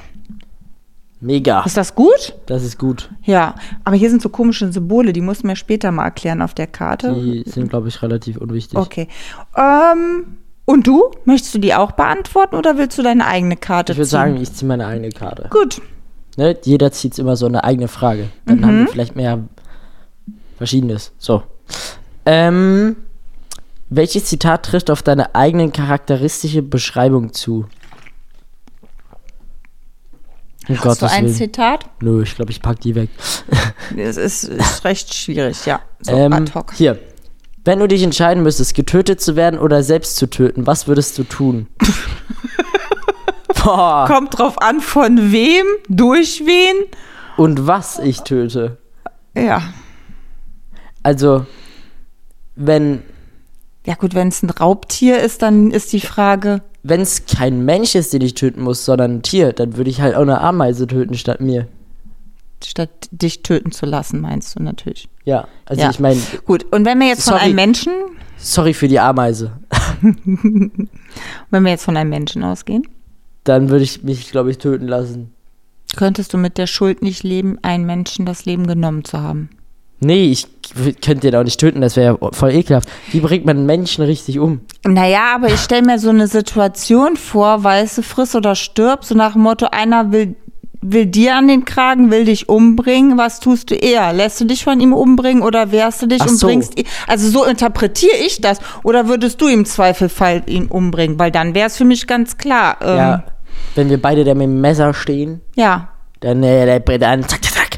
Mega. 1.20 1.62
Ist 1.62 1.76
das 1.76 1.94
gut? 1.94 2.34
Das 2.46 2.62
ist 2.62 2.78
gut. 2.78 3.10
Ja, 3.24 3.56
aber 3.84 3.96
hier 3.96 4.08
sind 4.08 4.22
so 4.22 4.28
komische 4.28 4.70
Symbole, 4.72 5.12
die 5.12 5.20
musst 5.20 5.42
du 5.42 5.48
mir 5.48 5.56
später 5.56 5.90
mal 5.90 6.04
erklären 6.04 6.42
auf 6.42 6.54
der 6.54 6.68
Karte. 6.68 7.12
Die 7.14 7.42
sind, 7.44 7.70
glaube 7.70 7.88
ich, 7.88 8.02
relativ 8.02 8.36
unwichtig. 8.36 8.78
Okay. 8.78 9.08
Ähm, 9.56 10.36
und 10.68 10.86
du? 10.86 11.10
Möchtest 11.24 11.54
du 11.54 11.58
die 11.58 11.74
auch 11.74 11.92
beantworten 11.92 12.54
oder 12.54 12.76
willst 12.76 12.98
du 12.98 13.02
deine 13.02 13.26
eigene 13.26 13.56
Karte 13.56 13.92
Ich 13.92 13.98
würde 13.98 14.06
ziehen? 14.06 14.10
sagen, 14.10 14.36
ich 14.36 14.52
ziehe 14.52 14.68
meine 14.68 14.86
eigene 14.86 15.08
Karte. 15.08 15.48
Gut. 15.50 15.80
Ne? 16.36 16.58
Jeder 16.62 16.92
zieht 16.92 17.18
immer 17.18 17.36
so 17.36 17.46
eine 17.46 17.64
eigene 17.64 17.88
Frage. 17.88 18.28
Dann 18.44 18.64
haben 18.66 18.80
wir 18.80 18.88
vielleicht 18.88 19.16
mehr 19.16 19.40
Verschiedenes. 20.58 21.12
So. 21.16 21.42
Ähm, 22.26 22.96
welches 23.88 24.26
Zitat 24.26 24.66
trifft 24.66 24.90
auf 24.90 25.02
deine 25.02 25.34
eigene 25.34 25.70
charakteristische 25.70 26.60
Beschreibung 26.60 27.32
zu? 27.32 27.64
Um 30.68 30.74
Hast 30.74 30.84
du 30.84 30.88
Gottes 30.88 31.12
ein 31.12 31.24
Willen. 31.24 31.34
Zitat? 31.34 31.86
Nö, 32.02 32.22
ich 32.22 32.34
glaube, 32.36 32.50
ich 32.50 32.60
pack 32.60 32.78
die 32.80 32.94
weg. 32.94 33.08
Es 33.96 34.18
ist, 34.18 34.44
ist 34.44 34.84
recht 34.84 35.14
schwierig, 35.14 35.64
ja. 35.64 35.80
So 36.02 36.12
ähm, 36.12 36.32
ad 36.34 36.52
hoc. 36.54 36.74
hier. 36.74 36.98
Wenn 37.68 37.80
du 37.80 37.86
dich 37.86 38.02
entscheiden 38.02 38.42
müsstest, 38.42 38.74
getötet 38.74 39.20
zu 39.20 39.36
werden 39.36 39.60
oder 39.60 39.82
selbst 39.82 40.16
zu 40.16 40.26
töten, 40.26 40.66
was 40.66 40.88
würdest 40.88 41.18
du 41.18 41.22
tun? 41.22 41.66
Boah. 43.62 44.06
Kommt 44.08 44.38
drauf 44.38 44.58
an, 44.62 44.80
von 44.80 45.32
wem, 45.32 45.66
durch 45.86 46.44
wen. 46.46 46.86
Und 47.36 47.66
was 47.66 47.98
ich 47.98 48.22
töte. 48.22 48.78
Ja. 49.34 49.60
Also, 51.02 51.44
wenn 52.56 53.02
Ja 53.84 53.96
gut, 53.96 54.14
wenn 54.14 54.28
es 54.28 54.42
ein 54.42 54.48
Raubtier 54.48 55.20
ist, 55.20 55.42
dann 55.42 55.70
ist 55.70 55.92
die 55.92 56.00
Frage, 56.00 56.62
wenn 56.82 57.02
es 57.02 57.26
kein 57.26 57.66
Mensch 57.66 57.94
ist, 57.94 58.14
den 58.14 58.22
ich 58.22 58.32
töten 58.32 58.62
muss, 58.62 58.86
sondern 58.86 59.16
ein 59.16 59.22
Tier, 59.22 59.52
dann 59.52 59.76
würde 59.76 59.90
ich 59.90 60.00
halt 60.00 60.14
auch 60.14 60.22
eine 60.22 60.40
Ameise 60.40 60.86
töten 60.86 61.18
statt 61.18 61.42
mir. 61.42 61.68
Statt 62.64 62.90
dich 63.10 63.42
töten 63.42 63.72
zu 63.72 63.86
lassen, 63.86 64.20
meinst 64.20 64.58
du 64.58 64.62
natürlich. 64.62 65.08
Ja, 65.24 65.46
also 65.66 65.82
Ja. 65.82 65.90
ich 65.90 66.00
meine, 66.00 66.20
Gut, 66.46 66.64
und 66.72 66.84
wenn 66.84 66.98
wir 67.00 67.06
jetzt 67.08 67.24
von 67.24 67.34
Sorry. 67.34 67.44
einem 67.46 67.54
Menschen, 67.56 67.92
sorry 68.38 68.74
für 68.74 68.88
die 68.88 68.98
Ameise. 69.00 69.52
wenn 71.50 71.62
wir 71.64 71.70
jetzt 71.70 71.84
von 71.84 71.96
einem 71.96 72.10
Menschen 72.10 72.44
ausgehen, 72.44 72.86
Dann 73.44 73.70
würde 73.70 73.84
ich 73.84 74.02
mich, 74.02 74.30
glaube 74.30 74.50
ich, 74.50 74.58
töten 74.58 74.86
lassen. 74.88 75.32
könntest 75.96 76.34
du 76.34 76.38
mit 76.38 76.58
der 76.58 76.66
Schuld 76.66 77.02
nicht 77.02 77.22
leben, 77.22 77.58
einen 77.62 77.86
Menschen 77.86 78.26
das 78.26 78.44
Leben 78.44 78.66
genommen 78.66 79.04
zu 79.04 79.20
haben. 79.20 79.48
Nee, 80.00 80.26
ich 80.30 80.46
könnte 81.00 81.28
den 81.30 81.34
auch 81.34 81.42
nicht 81.42 81.58
töten, 81.58 81.80
das 81.80 81.96
wäre 81.96 82.18
ja 82.22 82.28
voll 82.32 82.52
ekelhaft. 82.52 82.88
Wie 83.10 83.18
bringt 83.20 83.44
man 83.46 83.56
einen 83.56 83.66
Menschen 83.66 84.04
richtig 84.04 84.38
um? 84.38 84.60
Naja, 84.84 85.34
aber 85.34 85.48
ich 85.48 85.58
stelle 85.60 85.82
mir 85.82 85.98
so 85.98 86.10
eine 86.10 86.28
Situation 86.28 87.16
vor, 87.16 87.64
weißt 87.64 87.98
du, 87.98 88.02
friss 88.02 88.36
oder 88.36 88.54
stirb, 88.54 89.04
so 89.04 89.14
nach 89.16 89.32
dem 89.32 89.42
Motto, 89.42 89.66
einer 89.72 90.12
will, 90.12 90.36
will 90.80 91.06
dir 91.06 91.36
an 91.36 91.48
den 91.48 91.64
Kragen, 91.64 92.10
will 92.10 92.24
dich 92.24 92.48
umbringen, 92.48 93.18
was 93.18 93.40
tust 93.40 93.70
du 93.70 93.74
eher? 93.74 94.12
Lässt 94.12 94.40
du 94.40 94.44
dich 94.44 94.62
von 94.64 94.80
ihm 94.80 94.92
umbringen 94.92 95.42
oder 95.42 95.72
wehrst 95.72 96.02
du 96.02 96.06
dich 96.06 96.22
Ach 96.22 96.28
und 96.28 96.36
so. 96.36 96.46
bringst 96.46 96.78
ihn? 96.78 96.86
Also 97.06 97.28
so 97.30 97.44
interpretiere 97.44 98.16
ich 98.24 98.40
das. 98.40 98.58
Oder 98.84 99.08
würdest 99.08 99.40
du 99.40 99.48
im 99.48 99.64
Zweifelfall 99.64 100.42
ihn 100.46 100.66
umbringen? 100.66 101.18
Weil 101.18 101.30
dann 101.30 101.54
wäre 101.54 101.66
es 101.66 101.76
für 101.76 101.84
mich 101.84 102.06
ganz 102.06 102.38
klar. 102.38 102.76
Ähm, 102.80 102.96
Ja, 102.96 103.24
wenn 103.74 103.90
wir 103.90 104.00
beide 104.00 104.24
da 104.24 104.34
mit 104.34 104.44
dem 104.44 104.60
Messer 104.60 104.94
stehen, 104.94 105.40
ja. 105.56 105.88
dann 106.20 106.42
äh, 106.42 106.80
an, 107.04 107.22
zack, 107.28 107.44
zack, 107.44 107.52
zack. 107.54 107.68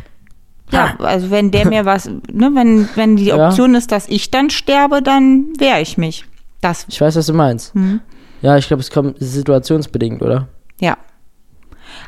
Ja, 0.72 0.94
also 1.00 1.30
wenn 1.30 1.50
der 1.50 1.66
mir 1.66 1.84
was, 1.84 2.06
ne, 2.32 2.50
wenn, 2.54 2.88
wenn 2.94 3.16
die 3.16 3.24
Ja. 3.26 3.48
Option 3.48 3.74
ist, 3.74 3.90
dass 3.92 4.08
ich 4.08 4.30
dann 4.30 4.50
sterbe, 4.50 5.02
dann 5.02 5.46
wehre 5.58 5.80
ich 5.80 5.98
mich. 5.98 6.24
Das, 6.60 6.84
Ich 6.88 7.00
weiß, 7.00 7.16
was 7.16 7.26
du 7.26 7.32
meinst. 7.32 7.74
Mhm. 7.74 8.00
Ja, 8.42 8.56
ich 8.56 8.68
glaube, 8.68 8.80
es 8.82 8.90
kommt 8.90 9.16
situationsbedingt, 9.18 10.22
oder? 10.22 10.48
ja. 10.80 10.96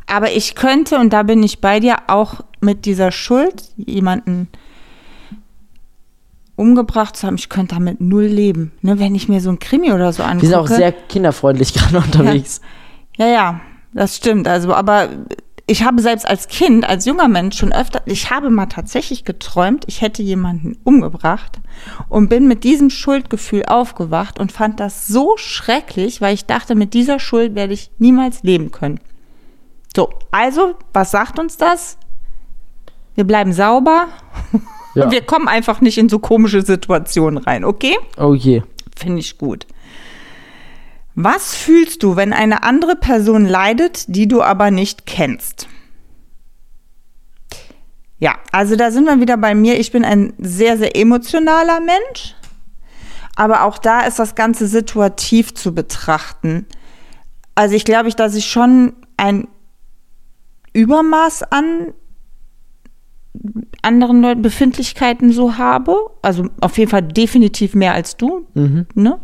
Aber 0.07 0.33
ich 0.33 0.55
könnte, 0.55 0.99
und 0.99 1.13
da 1.13 1.23
bin 1.23 1.43
ich 1.43 1.61
bei 1.61 1.81
dir, 1.81 1.97
auch 2.09 2.41
mit 2.61 2.85
dieser 2.85 3.13
Schuld 3.13 3.71
jemanden 3.77 4.49
umgebracht 6.57 7.17
zu 7.17 7.27
haben, 7.27 7.37
ich 7.37 7.49
könnte 7.49 7.75
damit 7.75 8.01
null 8.01 8.25
leben. 8.25 8.73
Ne, 8.83 8.99
wenn 8.99 9.15
ich 9.15 9.29
mir 9.29 9.41
so 9.41 9.51
ein 9.51 9.59
Krimi 9.59 9.93
oder 9.93 10.13
so 10.13 10.23
angucke. 10.23 10.43
Wir 10.43 10.49
sind 10.49 10.59
auch 10.59 10.67
sehr 10.69 10.93
kinderfreundlich 10.93 11.75
gerade 11.75 11.99
unterwegs. 11.99 12.61
Ja, 13.17 13.27
ja, 13.27 13.61
das 13.93 14.17
stimmt. 14.17 14.47
Also, 14.49 14.73
aber 14.75 15.09
ich 15.67 15.85
habe 15.85 16.03
selbst 16.03 16.29
als 16.29 16.49
Kind, 16.49 16.89
als 16.89 17.07
junger 17.07 17.29
Mensch 17.29 17.57
schon 17.57 17.73
öfter, 17.73 18.03
ich 18.07 18.31
habe 18.31 18.51
mal 18.51 18.67
tatsächlich 18.67 19.25
geträumt, 19.25 19.85
ich 19.87 20.01
hätte 20.03 20.23
jemanden 20.23 20.77
umgebracht 20.85 21.61
und 22.09 22.29
bin 22.29 22.49
mit 22.49 22.65
diesem 22.65 22.91
Schuldgefühl 22.91 23.65
aufgewacht 23.67 24.39
und 24.39 24.53
fand 24.53 24.81
das 24.81 25.07
so 25.07 25.37
schrecklich, 25.37 26.21
weil 26.21 26.35
ich 26.35 26.47
dachte, 26.47 26.75
mit 26.75 26.95
dieser 26.95 27.19
Schuld 27.19 27.55
werde 27.55 27.75
ich 27.75 27.91
niemals 27.99 28.43
leben 28.43 28.71
können. 28.71 29.01
So, 29.95 30.11
also, 30.31 30.75
was 30.93 31.11
sagt 31.11 31.39
uns 31.39 31.57
das? 31.57 31.99
Wir 33.15 33.25
bleiben 33.25 33.53
sauber 33.53 34.09
Ja. 34.95 35.05
und 35.05 35.11
wir 35.11 35.23
kommen 35.23 35.49
einfach 35.49 35.81
nicht 35.81 35.99
in 35.99 36.09
so 36.09 36.19
komische 36.19 36.63
Situationen 36.63 37.39
rein, 37.43 37.65
okay? 37.65 37.97
Okay. 38.17 38.63
Finde 38.97 39.21
ich 39.21 39.39
gut. 39.39 39.67
Was 41.15 41.55
fühlst 41.55 42.03
du, 42.03 42.17
wenn 42.17 42.33
eine 42.33 42.63
andere 42.63 42.97
Person 42.97 43.45
leidet, 43.45 44.05
die 44.09 44.29
du 44.29 44.43
aber 44.43 44.71
nicht 44.71 45.05
kennst? 45.05 45.69
Ja, 48.19 48.37
also 48.53 48.77
da 48.77 48.91
sind 48.91 49.05
wir 49.05 49.21
wieder 49.21 49.37
bei 49.37 49.55
mir. 49.55 49.79
Ich 49.79 49.93
bin 49.93 50.05
ein 50.05 50.33
sehr, 50.39 50.79
sehr 50.79 50.97
emotionaler 50.97 51.81
Mensch. 51.81 52.35
Aber 53.35 53.65
auch 53.65 53.79
da 53.79 54.03
ist 54.03 54.19
das 54.19 54.35
Ganze 54.35 54.67
situativ 54.67 55.55
zu 55.55 55.75
betrachten. 55.75 56.67
Also 57.55 57.75
ich 57.75 57.85
glaube, 57.85 58.09
ich, 58.09 58.17
dass 58.17 58.35
ich 58.35 58.47
schon 58.47 58.93
ein 59.17 59.49
Übermaß 60.73 61.45
an 61.45 61.93
anderen 63.83 64.23
Leuten 64.23 64.43
Befindlichkeiten 64.43 65.33
so 65.33 65.59
habe. 65.59 65.97
Also 66.23 66.47
auf 66.61 66.79
jeden 66.79 66.91
Fall 66.91 67.03
definitiv 67.03 67.75
mehr 67.75 67.95
als 67.95 68.17
du. 68.17 68.47
Ne? 68.95 69.19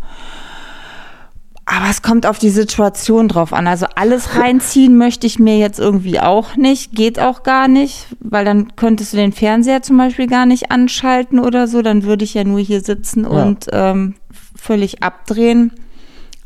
Aber 1.71 1.91
es 1.91 2.01
kommt 2.01 2.25
auf 2.25 2.39
die 2.39 2.49
Situation 2.49 3.29
drauf 3.29 3.53
an. 3.53 3.67
Also 3.67 3.87
alles 3.95 4.37
reinziehen 4.37 4.97
möchte 4.97 5.27
ich 5.27 5.39
mir 5.39 5.59
jetzt 5.59 5.79
irgendwie 5.79 6.19
auch 6.19 6.57
nicht. 6.57 6.93
Geht 6.93 7.21
auch 7.21 7.43
gar 7.43 7.69
nicht, 7.69 8.07
weil 8.21 8.47
dann 8.47 8.75
könntest 8.75 9.13
du 9.13 9.19
den 9.19 9.33
Fernseher 9.33 9.83
zum 9.83 9.99
Beispiel 9.99 10.27
gar 10.29 10.47
nicht 10.47 10.71
anschalten 10.71 11.39
oder 11.39 11.69
so. 11.69 11.83
Dann 11.83 12.05
würde 12.05 12.25
ich 12.25 12.33
ja 12.33 12.45
nur 12.45 12.59
hier 12.61 12.81
sitzen 12.81 13.27
und 13.27 13.67
ähm, 13.73 14.15
völlig 14.57 15.03
abdrehen. 15.03 15.73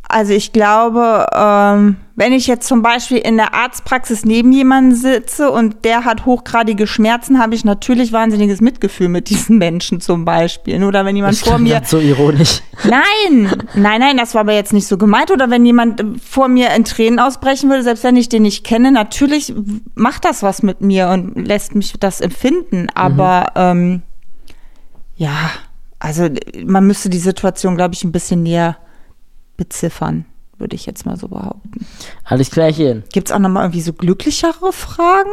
Also 0.08 0.32
ich 0.32 0.52
glaube, 0.52 1.26
ähm, 1.32 1.96
Wenn 2.14 2.32
ich 2.32 2.46
jetzt 2.46 2.68
zum 2.68 2.82
Beispiel 2.82 3.18
in 3.18 3.36
der 3.36 3.54
Arztpraxis 3.54 4.24
neben 4.24 4.52
jemandem 4.52 4.96
sitze 4.96 5.50
und 5.50 5.84
der 5.84 6.04
hat 6.04 6.26
hochgradige 6.26 6.86
Schmerzen, 6.86 7.38
habe 7.38 7.54
ich 7.54 7.64
natürlich 7.64 8.12
wahnsinniges 8.12 8.60
Mitgefühl 8.60 9.08
mit 9.08 9.30
diesen 9.30 9.58
Menschen 9.58 10.00
zum 10.00 10.24
Beispiel. 10.24 10.82
Oder 10.84 11.04
wenn 11.04 11.16
jemand 11.16 11.34
Das 11.34 11.48
vor 11.48 11.58
mir 11.58 11.80
so 11.84 11.98
ironisch. 11.98 12.60
Nein, 12.84 13.50
nein, 13.74 14.00
nein, 14.00 14.16
das 14.16 14.34
war 14.34 14.42
aber 14.42 14.52
jetzt 14.52 14.72
nicht 14.72 14.86
so 14.86 14.98
gemeint. 14.98 15.30
Oder 15.30 15.50
wenn 15.50 15.64
jemand 15.64 16.00
äh, 16.00 16.04
vor 16.22 16.48
mir 16.48 16.74
in 16.74 16.84
Tränen 16.84 17.18
ausbrechen 17.18 17.70
würde, 17.70 17.82
selbst 17.82 18.04
wenn 18.04 18.16
ich 18.16 18.28
den 18.28 18.42
nicht 18.42 18.64
kenne, 18.64 18.92
natürlich 18.92 19.54
macht 19.94 20.24
das 20.24 20.42
was 20.42 20.62
mit 20.62 20.80
mir 20.80 21.08
und 21.08 21.46
lässt 21.46 21.74
mich 21.74 21.94
das 21.98 22.20
empfinden. 22.20 22.88
Aber 22.94 23.52
ähm, 23.54 24.02
ja, 25.16 25.50
also 25.98 26.28
man 26.64 26.86
müsste 26.86 27.08
die 27.08 27.18
Situation, 27.18 27.76
glaube 27.76 27.94
ich, 27.94 28.04
ein 28.04 28.12
bisschen 28.12 28.42
näher 28.42 28.76
beziffern, 29.56 30.24
würde 30.62 30.74
ich 30.74 30.86
jetzt 30.86 31.04
mal 31.04 31.16
so 31.18 31.28
behaupten. 31.28 31.84
Alles 32.24 32.50
klärchen. 32.50 33.04
Gibt 33.12 33.28
es 33.28 33.34
auch 33.34 33.38
nochmal 33.38 33.64
irgendwie 33.64 33.82
so 33.82 33.92
glücklichere 33.92 34.72
Fragen? 34.72 35.30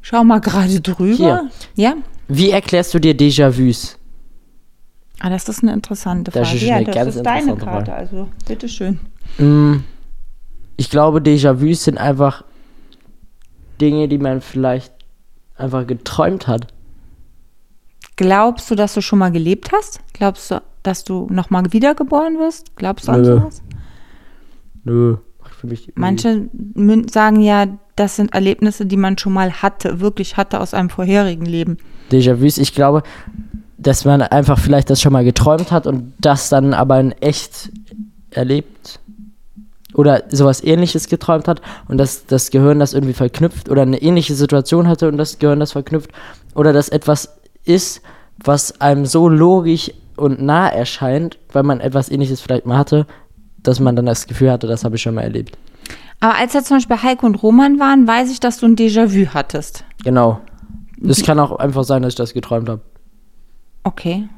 Schau 0.00 0.22
mal 0.22 0.40
gerade 0.40 0.80
drüber. 0.80 1.16
Hier. 1.16 1.50
Ja? 1.74 1.94
Wie 2.28 2.50
erklärst 2.50 2.94
du 2.94 3.00
dir 3.00 3.14
Déjà-vus? 3.16 3.96
Ah, 5.18 5.30
das 5.30 5.48
ist 5.48 5.62
eine 5.62 5.72
interessante 5.72 6.30
Frage. 6.30 6.44
Das 6.44 6.54
ist 6.54 6.62
ja, 6.62 6.76
eine 6.76 6.84
das 6.84 6.94
ganz 6.94 7.16
ist 7.16 7.22
deine 7.26 7.56
Karte, 7.56 7.64
Frage. 7.90 7.94
also 7.94 8.28
bitteschön. 8.46 9.00
Mm, 9.38 9.76
Ich 10.76 10.90
glaube, 10.90 11.18
Déjà-vus 11.20 11.84
sind 11.84 11.98
einfach 11.98 12.44
Dinge, 13.80 14.06
die 14.08 14.18
man 14.18 14.40
vielleicht 14.42 14.92
einfach 15.56 15.86
geträumt 15.86 16.46
hat. 16.46 16.68
Glaubst 18.16 18.70
du, 18.70 18.74
dass 18.74 18.94
du 18.94 19.00
schon 19.02 19.18
mal 19.18 19.30
gelebt 19.32 19.72
hast? 19.72 20.00
Glaubst 20.12 20.50
du, 20.50 20.62
dass 20.82 21.04
du 21.04 21.26
nochmal 21.30 21.72
wiedergeboren 21.72 22.38
wirst? 22.38 22.76
Glaubst 22.76 23.08
du 23.08 23.12
an 23.12 23.24
sowas? 23.24 23.62
Nö. 24.86 25.16
Für 25.60 25.66
mich 25.66 25.92
Manche 25.94 26.48
sagen 27.10 27.40
ja, 27.40 27.66
das 27.96 28.16
sind 28.16 28.34
Erlebnisse, 28.34 28.86
die 28.86 28.96
man 28.96 29.18
schon 29.18 29.32
mal 29.32 29.52
hatte, 29.62 30.00
wirklich 30.00 30.36
hatte 30.36 30.60
aus 30.60 30.74
einem 30.74 30.90
vorherigen 30.90 31.46
Leben. 31.46 31.78
Déjà-vus, 32.10 32.58
ich 32.58 32.74
glaube, 32.74 33.02
dass 33.78 34.04
man 34.04 34.22
einfach 34.22 34.58
vielleicht 34.58 34.90
das 34.90 35.00
schon 35.00 35.12
mal 35.12 35.24
geträumt 35.24 35.72
hat 35.72 35.86
und 35.86 36.12
das 36.18 36.48
dann 36.48 36.72
aber 36.74 37.00
in 37.00 37.12
echt 37.12 37.70
erlebt 38.30 39.00
oder 39.94 40.24
sowas 40.28 40.62
ähnliches 40.62 41.08
geträumt 41.08 41.48
hat 41.48 41.62
und 41.88 41.98
dass 41.98 42.26
das 42.26 42.50
Gehirn 42.50 42.78
das 42.78 42.92
irgendwie 42.92 43.14
verknüpft 43.14 43.68
oder 43.68 43.82
eine 43.82 44.00
ähnliche 44.00 44.34
Situation 44.34 44.88
hatte 44.88 45.08
und 45.08 45.16
das 45.16 45.38
Gehirn 45.38 45.60
das 45.60 45.72
verknüpft 45.72 46.10
oder 46.54 46.72
dass 46.72 46.88
etwas 46.88 47.38
ist, 47.64 48.02
was 48.44 48.80
einem 48.80 49.06
so 49.06 49.28
logisch 49.28 49.92
und 50.16 50.42
nah 50.42 50.68
erscheint, 50.68 51.38
weil 51.52 51.62
man 51.62 51.80
etwas 51.80 52.10
ähnliches 52.10 52.40
vielleicht 52.40 52.66
mal 52.66 52.78
hatte, 52.78 53.06
dass 53.66 53.80
man 53.80 53.96
dann 53.96 54.06
das 54.06 54.26
Gefühl 54.26 54.50
hatte, 54.50 54.66
das 54.66 54.84
habe 54.84 54.96
ich 54.96 55.02
schon 55.02 55.14
mal 55.14 55.22
erlebt. 55.22 55.56
Aber 56.20 56.36
als 56.36 56.54
jetzt 56.54 56.68
zum 56.68 56.78
Beispiel 56.78 57.02
Heiko 57.02 57.26
und 57.26 57.42
Roman 57.42 57.78
waren, 57.78 58.06
weiß 58.06 58.30
ich, 58.30 58.40
dass 58.40 58.58
du 58.58 58.66
ein 58.66 58.76
Déjà-vu 58.76 59.34
hattest. 59.34 59.84
Genau. 60.04 60.40
Es 61.06 61.22
kann 61.22 61.38
auch 61.38 61.58
einfach 61.58 61.84
sein, 61.84 62.02
dass 62.02 62.12
ich 62.12 62.16
das 62.16 62.32
geträumt 62.32 62.68
habe. 62.68 62.80
Okay. 63.84 64.28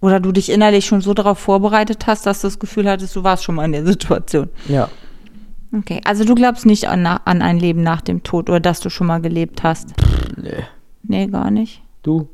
Oder 0.00 0.20
du 0.20 0.32
dich 0.32 0.50
innerlich 0.50 0.86
schon 0.86 1.00
so 1.00 1.12
darauf 1.12 1.38
vorbereitet 1.38 2.06
hast, 2.06 2.24
dass 2.26 2.40
du 2.40 2.46
das 2.46 2.58
Gefühl 2.58 2.88
hattest, 2.88 3.14
du 3.16 3.24
warst 3.24 3.44
schon 3.44 3.56
mal 3.56 3.64
in 3.64 3.72
der 3.72 3.84
Situation. 3.86 4.48
Ja. 4.68 4.88
Okay. 5.76 6.00
Also 6.04 6.24
du 6.24 6.34
glaubst 6.34 6.64
nicht 6.64 6.88
an, 6.88 7.06
an 7.06 7.42
ein 7.42 7.58
Leben 7.58 7.82
nach 7.82 8.00
dem 8.00 8.22
Tod 8.22 8.48
oder 8.48 8.60
dass 8.60 8.80
du 8.80 8.88
schon 8.88 9.08
mal 9.08 9.20
gelebt 9.20 9.62
hast? 9.62 9.92
Nee. 10.36 10.64
Nee, 11.02 11.26
gar 11.26 11.50
nicht. 11.50 11.82
Du? 12.02 12.28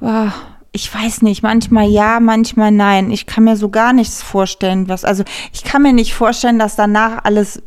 Ah, 0.00 0.32
Ich 0.76 0.92
weiß 0.92 1.22
nicht, 1.22 1.44
manchmal 1.44 1.88
ja, 1.88 2.18
manchmal 2.18 2.72
nein. 2.72 3.12
Ich 3.12 3.26
kann 3.26 3.44
mir 3.44 3.56
so 3.56 3.68
gar 3.68 3.92
nichts 3.92 4.24
vorstellen, 4.24 4.88
was, 4.88 5.04
also 5.04 5.22
ich 5.52 5.62
kann 5.62 5.82
mir 5.82 5.92
nicht 5.92 6.14
vorstellen, 6.14 6.58
dass 6.58 6.74
danach 6.74 7.22
alles, 7.22 7.62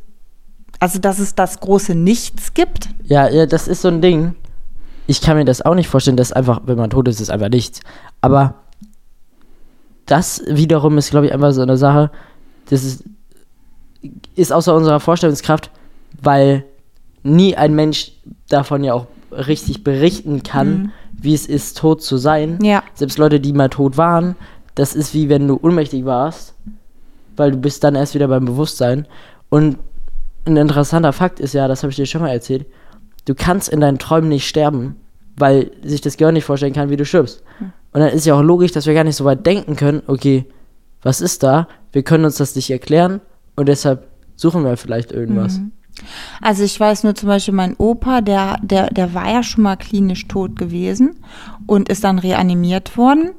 also 0.82 1.00
dass 1.00 1.18
es 1.20 1.34
das 1.34 1.62
große 1.62 1.96
Nichts 1.96 2.54
gibt. 2.54 2.90
Ja, 3.06 3.30
ja, 3.30 3.46
das 3.46 3.70
ist 3.70 3.84
so 3.84 3.88
ein 3.88 4.02
Ding. 4.02 4.36
Ich 5.08 5.22
kann 5.22 5.38
mir 5.38 5.46
das 5.46 5.62
auch 5.62 5.74
nicht 5.74 5.88
vorstellen, 5.88 6.18
dass 6.18 6.34
einfach, 6.34 6.64
wenn 6.66 6.78
man 6.78 6.90
tot 6.90 7.08
ist, 7.08 7.22
ist 7.22 7.30
einfach 7.30 7.48
nichts. 7.48 7.80
Aber 8.20 8.56
das 10.06 10.44
wiederum 10.46 10.98
ist, 10.98 11.12
glaube 11.12 11.28
ich, 11.28 11.34
einfach 11.34 11.54
so 11.54 11.62
eine 11.62 11.78
Sache, 11.78 12.12
das 12.70 12.84
ist, 12.84 13.06
ist 14.36 14.52
außer 14.52 14.76
unserer 14.76 15.00
Vorstellungskraft, 15.00 15.72
weil 16.22 16.66
nie 17.24 17.56
ein 17.56 17.74
Mensch 17.74 18.12
davon 18.50 18.84
ja 18.84 18.96
auch 18.96 19.08
richtig 19.32 19.86
berichten 19.86 20.44
kann, 20.44 20.92
wie 21.20 21.34
es 21.34 21.46
ist, 21.46 21.78
tot 21.78 22.02
zu 22.02 22.18
sein. 22.18 22.60
Ja. 22.62 22.84
Selbst 22.94 23.18
Leute, 23.18 23.40
die 23.40 23.54
mal 23.54 23.70
tot 23.70 23.98
waren, 23.98 24.36
das 24.76 24.96
ist 24.96 25.14
wie 25.14 25.30
wenn 25.30 25.48
du 25.48 25.60
ohnmächtig 25.62 26.06
warst, 26.06 26.54
weil 27.36 27.52
du 27.52 27.58
bist 27.58 27.84
dann 27.84 27.96
erst 27.96 28.14
wieder 28.14 28.28
beim 28.28 28.46
Bewusstsein. 28.46 29.08
Und 29.50 29.78
ein 30.46 30.58
interessanter 30.58 31.14
Fakt 31.14 31.40
ist 31.40 31.54
ja, 31.54 31.68
das 31.68 31.84
habe 31.84 31.92
ich 31.92 31.96
dir 31.96 32.06
schon 32.06 32.22
mal 32.22 32.30
erzählt, 32.30 32.66
du 33.26 33.36
kannst 33.36 33.70
in 33.70 33.82
deinen 33.82 34.00
Träumen 34.00 34.30
nicht 34.30 34.48
sterben, 34.48 34.96
weil 35.36 35.72
sich 35.84 36.02
das 36.02 36.18
Gehirn 36.18 36.34
nicht 36.34 36.46
vorstellen 36.46 36.74
kann, 36.74 36.90
wie 36.90 36.98
du 36.98 37.06
stirbst. 37.06 37.44
Und 37.92 38.02
dann 38.02 38.10
ist 38.10 38.26
ja 38.26 38.36
auch 38.36 38.44
logisch, 38.44 38.72
dass 38.72 38.86
wir 38.86 38.94
gar 38.94 39.04
nicht 39.04 39.16
so 39.16 39.26
weit 39.26 39.46
denken 39.46 39.76
können, 39.76 40.04
okay, 40.08 40.46
was 41.02 41.22
ist 41.22 41.44
da? 41.44 41.68
Wir 41.92 42.04
können 42.04 42.26
uns 42.26 42.38
das 42.38 42.56
nicht 42.56 42.70
erklären 42.70 43.22
und 43.56 43.68
deshalb 43.68 44.08
suchen 44.36 44.64
wir 44.64 44.78
vielleicht 44.78 45.12
irgendwas. 45.12 45.60
Also 46.42 46.64
ich 46.64 46.80
weiß 46.80 47.04
nur 47.04 47.16
zum 47.16 47.30
Beispiel, 47.30 47.54
mein 47.54 47.76
Opa, 47.78 48.22
der, 48.22 48.58
der, 48.62 48.90
der 48.92 49.14
war 49.14 49.30
ja 49.32 49.44
schon 49.44 49.64
mal 49.64 49.78
klinisch 49.78 50.28
tot 50.28 50.56
gewesen 50.56 51.16
und 51.66 51.90
ist 51.90 52.04
dann 52.04 52.20
reanimiert 52.20 52.98
worden. 52.98 53.32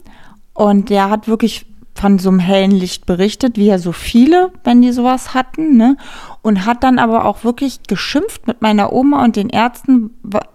Und 0.55 0.91
der 0.91 1.09
hat 1.11 1.29
wirklich 1.29 1.67
von 1.99 2.19
so 2.19 2.29
einem 2.29 2.39
hellen 2.39 2.71
Licht 2.71 3.07
berichtet, 3.07 3.57
wie 3.57 3.67
ja 3.67 3.79
so 3.79 3.93
viele, 3.93 4.53
wenn 4.63 4.83
die 4.83 4.93
sowas 4.93 5.35
hatten, 5.35 5.77
ne? 5.77 5.97
Und 6.43 6.65
hat 6.65 6.85
dann 6.85 6.99
aber 6.99 7.25
auch 7.25 7.43
wirklich 7.43 7.81
geschimpft 7.89 8.47
mit 8.47 8.63
meiner 8.63 8.93
Oma 8.93 9.25
und 9.25 9.37
den 9.37 9.51
Ärzten, 9.51 10.11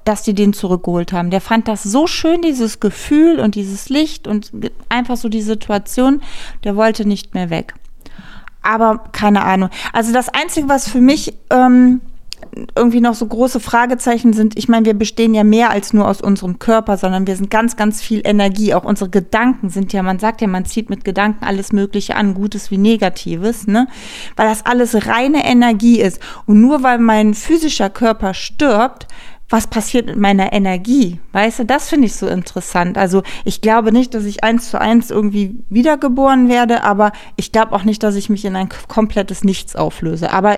dass 0.06 0.24
die 0.24 0.34
den 0.34 0.54
zurückgeholt 0.54 1.12
haben. 1.12 1.30
Der 1.30 1.42
fand 1.42 1.68
das 1.68 1.84
so 1.84 2.08
schön, 2.08 2.42
dieses 2.42 2.80
Gefühl 2.80 3.40
und 3.40 3.56
dieses 3.56 3.90
Licht 3.90 4.28
und 4.28 4.52
einfach 4.88 5.18
so 5.18 5.28
die 5.28 5.42
Situation, 5.42 6.22
der 6.64 6.76
wollte 6.76 7.06
nicht 7.06 7.34
mehr 7.34 7.50
weg. 7.50 7.76
Aber 8.64 9.04
keine 9.12 9.44
Ahnung. 9.44 9.70
Also 9.92 10.14
das 10.14 10.30
Einzige, 10.30 10.70
was 10.70 10.90
für 10.90 11.02
mich 11.02 11.34
ähm, 11.50 12.02
irgendwie 12.76 13.02
noch 13.02 13.14
so 13.14 13.26
große 13.26 13.60
Fragezeichen 13.60 14.34
sind, 14.34 14.58
ich 14.58 14.68
meine, 14.68 14.86
wir 14.86 14.94
bestehen 14.94 15.34
ja 15.34 15.44
mehr 15.44 15.70
als 15.70 15.94
nur 15.94 16.08
aus 16.08 16.22
unserem 16.22 16.60
Körper, 16.60 16.98
sondern 16.98 17.28
wir 17.28 17.36
sind 17.36 17.50
ganz, 17.50 17.76
ganz 17.76 18.02
viel 18.02 18.22
Energie. 18.24 18.74
Auch 18.74 18.84
unsere 18.84 19.10
Gedanken 19.10 19.70
sind 19.70 19.94
ja, 19.94 20.04
man 20.04 20.20
sagt 20.20 20.42
ja, 20.42 20.48
man 20.48 20.66
zieht 20.66 20.90
mit 20.90 21.04
Gedanken 21.04 21.44
alles 21.44 21.72
Mögliche 21.72 22.16
an, 22.16 22.34
Gutes 22.34 22.72
wie 22.72 22.78
Negatives, 22.78 23.68
ne? 23.68 23.88
Weil 24.36 24.48
das 24.48 24.66
alles 24.66 25.08
reine 25.08 25.46
Energie 25.46 26.00
ist. 26.00 26.20
Und 26.46 26.62
nur 26.62 26.84
weil 26.84 27.00
mein 27.00 27.34
physischer 27.34 27.90
Körper 27.90 28.34
stirbt, 28.34 29.08
was 29.50 29.68
passiert 29.68 30.08
mit 30.08 30.18
meiner 30.18 30.54
Energie? 30.54 31.20
Weißt 31.32 31.60
du, 31.60 31.66
das 31.66 31.90
finde 31.90 32.08
ich 32.08 32.16
so 32.16 32.28
interessant. 32.28 32.98
Also 32.98 33.24
ich 33.46 33.62
glaube 33.62 33.92
nicht, 33.92 34.14
dass 34.14 34.26
ich 34.26 34.44
eins 34.44 34.72
zu 34.72 34.80
eins 34.80 35.12
irgendwie 35.12 35.64
wiedergeboren 35.70 36.50
werde, 36.50 36.84
aber 36.84 37.12
ich 37.36 37.52
glaube 37.52 37.74
auch 37.74 37.84
nicht, 37.84 38.02
dass 38.04 38.16
ich 38.16 38.30
mich 38.30 38.46
in 38.46 38.56
ein 38.56 38.70
komplettes 38.88 39.44
Nichts 39.44 39.76
auflöse. 39.76 40.32
Aber 40.32 40.58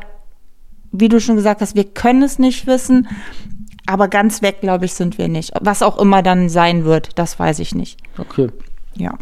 wie 0.92 1.10
du 1.10 1.20
schon 1.20 1.36
gesagt 1.36 1.62
hast, 1.62 1.76
wir 1.76 1.84
können 1.84 2.24
es 2.24 2.40
nicht 2.40 2.68
wissen, 2.68 3.08
aber 3.86 4.08
ganz 4.08 4.42
weg, 4.42 4.62
glaube 4.62 4.86
ich, 4.86 4.94
sind 4.94 5.18
wir 5.18 5.28
nicht. 5.28 5.52
Was 5.62 5.82
auch 5.82 5.98
immer 5.98 6.24
dann 6.24 6.50
sein 6.50 6.86
wird, 6.86 7.20
das 7.20 7.38
weiß 7.38 7.60
ich 7.60 7.76
nicht. 7.76 8.00
Okay. 8.18 8.50
Ja. 8.96 9.18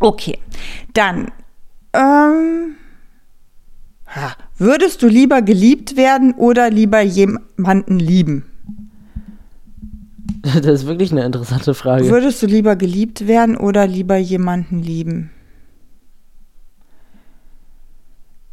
Okay. 0.00 0.38
Dann, 0.94 1.30
ähm, 1.92 2.76
würdest 4.58 5.02
du 5.02 5.08
lieber 5.08 5.42
geliebt 5.42 5.96
werden 5.96 6.34
oder 6.34 6.70
lieber 6.70 7.00
jemanden 7.00 7.98
lieben? 7.98 8.51
Das 10.62 10.66
ist 10.66 10.86
wirklich 10.86 11.12
eine 11.12 11.24
interessante 11.24 11.74
Frage. 11.74 12.08
Würdest 12.08 12.42
du 12.42 12.46
lieber 12.46 12.76
geliebt 12.76 13.26
werden 13.26 13.56
oder 13.56 13.86
lieber 13.86 14.16
jemanden 14.16 14.80
lieben? 14.80 15.30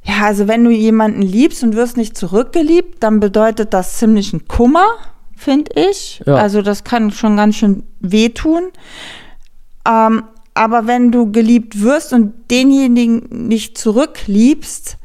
Ja, 0.04 0.26
also 0.26 0.48
wenn 0.48 0.64
du 0.64 0.72
jemanden 0.72 1.22
liebst 1.22 1.64
und 1.64 1.76
wirst 1.76 1.98
nicht 1.98 2.18
zurückgeliebt, 2.18 3.04
dann 3.04 3.20
bedeutet 3.20 3.74
das 3.74 3.98
ziemlichen 3.98 4.48
Kummer, 4.48 4.88
finde 5.36 5.72
ich. 5.76 6.22
Ja. 6.26 6.36
Also 6.36 6.62
das 6.62 6.84
kann 6.84 7.12
schon 7.12 7.38
ganz 7.38 7.56
schön 7.56 7.84
wehtun. 8.00 8.70
Ähm, 9.88 10.24
aber 10.54 10.88
wenn 10.88 11.12
du 11.12 11.32
geliebt 11.32 11.82
wirst 11.82 12.14
und 12.14 12.52
denjenigen 12.52 13.48
nicht 13.48 13.78
zurückliebst, 13.78 14.98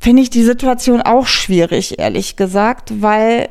finde 0.00 0.22
ich 0.22 0.30
die 0.30 0.44
Situation 0.44 1.00
auch 1.00 1.26
schwierig, 1.26 1.98
ehrlich 1.98 2.36
gesagt, 2.36 3.02
weil 3.02 3.48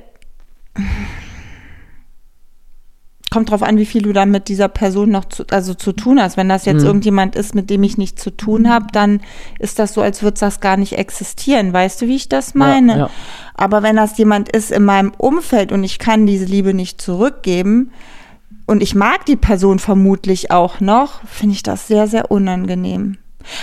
kommt 3.34 3.50
drauf 3.50 3.64
an, 3.64 3.78
wie 3.78 3.86
viel 3.86 4.04
du 4.04 4.14
dann 4.14 4.30
mit 4.30 4.48
dieser 4.48 4.68
Person 4.68 5.10
noch 5.10 5.26
zu, 5.26 5.44
also 5.50 5.74
zu 5.74 5.92
tun 5.92 6.22
hast. 6.22 6.38
Wenn 6.38 6.50
das 6.50 6.66
jetzt 6.66 6.82
Mhm. 6.82 6.88
irgendjemand 6.88 7.36
ist, 7.36 7.56
mit 7.56 7.72
dem 7.72 7.82
ich 7.82 7.98
nichts 7.98 8.22
zu 8.22 8.30
tun 8.30 8.70
habe, 8.70 8.86
dann 8.94 9.22
ist 9.58 9.80
das 9.80 9.94
so, 9.96 10.02
als 10.02 10.22
würde 10.22 10.40
das 10.40 10.60
gar 10.60 10.78
nicht 10.78 10.94
existieren. 11.00 11.74
Weißt 11.74 12.02
du, 12.02 12.08
wie 12.08 12.16
ich 12.16 12.30
das 12.30 12.54
meine? 12.54 12.98
ja. 12.98 13.10
Aber 13.56 13.82
wenn 13.82 13.96
das 13.96 14.18
jemand 14.20 14.50
ist 14.50 14.72
in 14.72 14.86
meinem 14.86 15.12
Umfeld 15.18 15.72
und 15.72 15.84
ich 15.84 15.98
kann 15.98 16.28
diese 16.28 16.46
Liebe 16.46 16.74
nicht 16.76 17.02
zurückgeben 17.02 17.90
und 18.68 18.84
ich 18.84 18.94
mag 18.94 19.26
die 19.26 19.36
Person 19.36 19.80
vermutlich 19.80 20.52
auch 20.52 20.80
noch, 20.80 21.22
finde 21.26 21.56
ich 21.56 21.64
das 21.64 21.88
sehr, 21.88 22.06
sehr 22.08 22.30
unangenehm. 22.30 23.18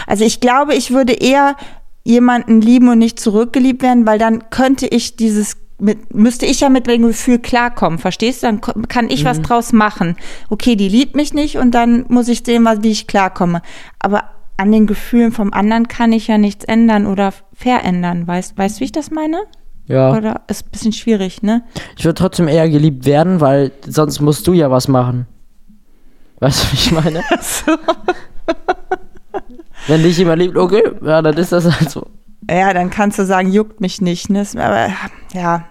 Also 0.09 0.25
ich 0.25 0.41
glaube, 0.41 0.75
ich 0.75 0.91
würde 0.91 1.13
eher 1.13 1.55
jemanden 2.03 2.61
lieben 2.61 2.89
und 2.89 2.99
nicht 2.99 3.21
zurückgeliebt 3.21 3.83
werden, 3.83 4.07
weil 4.07 4.19
dann 4.19 4.51
könnte 4.51 4.87
ich 4.87 5.17
dieses 5.17 5.57
mit, 5.81 6.15
müsste 6.15 6.47
ich 6.47 6.61
ja 6.61 6.69
mit 6.69 6.87
dem 6.87 7.03
Gefühl 7.03 7.39
klarkommen, 7.39 7.99
verstehst 7.99 8.43
du? 8.43 8.47
Dann 8.47 8.61
kann 8.61 9.09
ich 9.11 9.25
was 9.25 9.41
draus 9.43 9.73
machen. 9.73 10.17
Okay, 10.49 10.77
die 10.77 10.89
liebt 10.89 11.17
mich 11.17 11.35
nicht 11.35 11.57
und 11.57 11.73
dann 11.73 12.05
muss 12.09 12.29
ich 12.29 12.43
sehen, 12.45 12.69
wie 12.83 12.91
ich 12.91 13.07
klarkomme. 13.07 13.63
Aber 13.99 14.25
an 14.57 14.73
den 14.73 14.87
Gefühlen 14.87 15.33
vom 15.33 15.53
anderen 15.53 15.89
kann 15.89 16.13
ich 16.13 16.27
ja 16.27 16.37
nichts 16.39 16.65
ändern 16.65 17.07
oder 17.07 17.33
verändern. 17.55 18.27
Weißt, 18.27 18.59
weißt 18.59 18.77
du, 18.77 18.81
wie 18.81 18.85
ich 18.85 18.93
das 18.93 19.11
meine? 19.11 19.39
Ja. 19.87 20.15
Oder 20.17 20.43
ist 20.49 20.67
ein 20.67 20.71
bisschen 20.71 20.93
schwierig, 20.93 21.43
ne? 21.43 21.63
Ich 21.97 22.05
würde 22.05 22.15
trotzdem 22.15 22.47
eher 22.47 22.69
geliebt 22.69 23.07
werden, 23.07 23.41
weil 23.41 23.73
sonst 23.87 24.21
musst 24.21 24.47
du 24.47 24.53
ja 24.53 24.71
was 24.71 24.87
machen. 24.87 25.27
Weißt 26.39 26.63
du, 26.63 26.73
wie 26.73 26.77
ich 26.77 26.93
meine? 26.93 27.23
Wenn 29.87 30.03
dich 30.03 30.19
jemand 30.19 30.43
liebt, 30.43 30.57
okay, 30.57 30.83
ja, 31.03 31.23
dann 31.23 31.37
ist 31.37 31.53
das 31.53 31.65
halt 31.65 31.91
so. 31.91 32.07
Ja, 32.49 32.73
dann 32.73 32.91
kannst 32.91 33.19
du 33.19 33.25
sagen, 33.27 33.53
juckt 33.53 33.81
mich 33.81 34.01
nicht, 34.01 34.31
ne? 34.31 34.47
Aber 34.55 34.89
ja, 35.35 35.65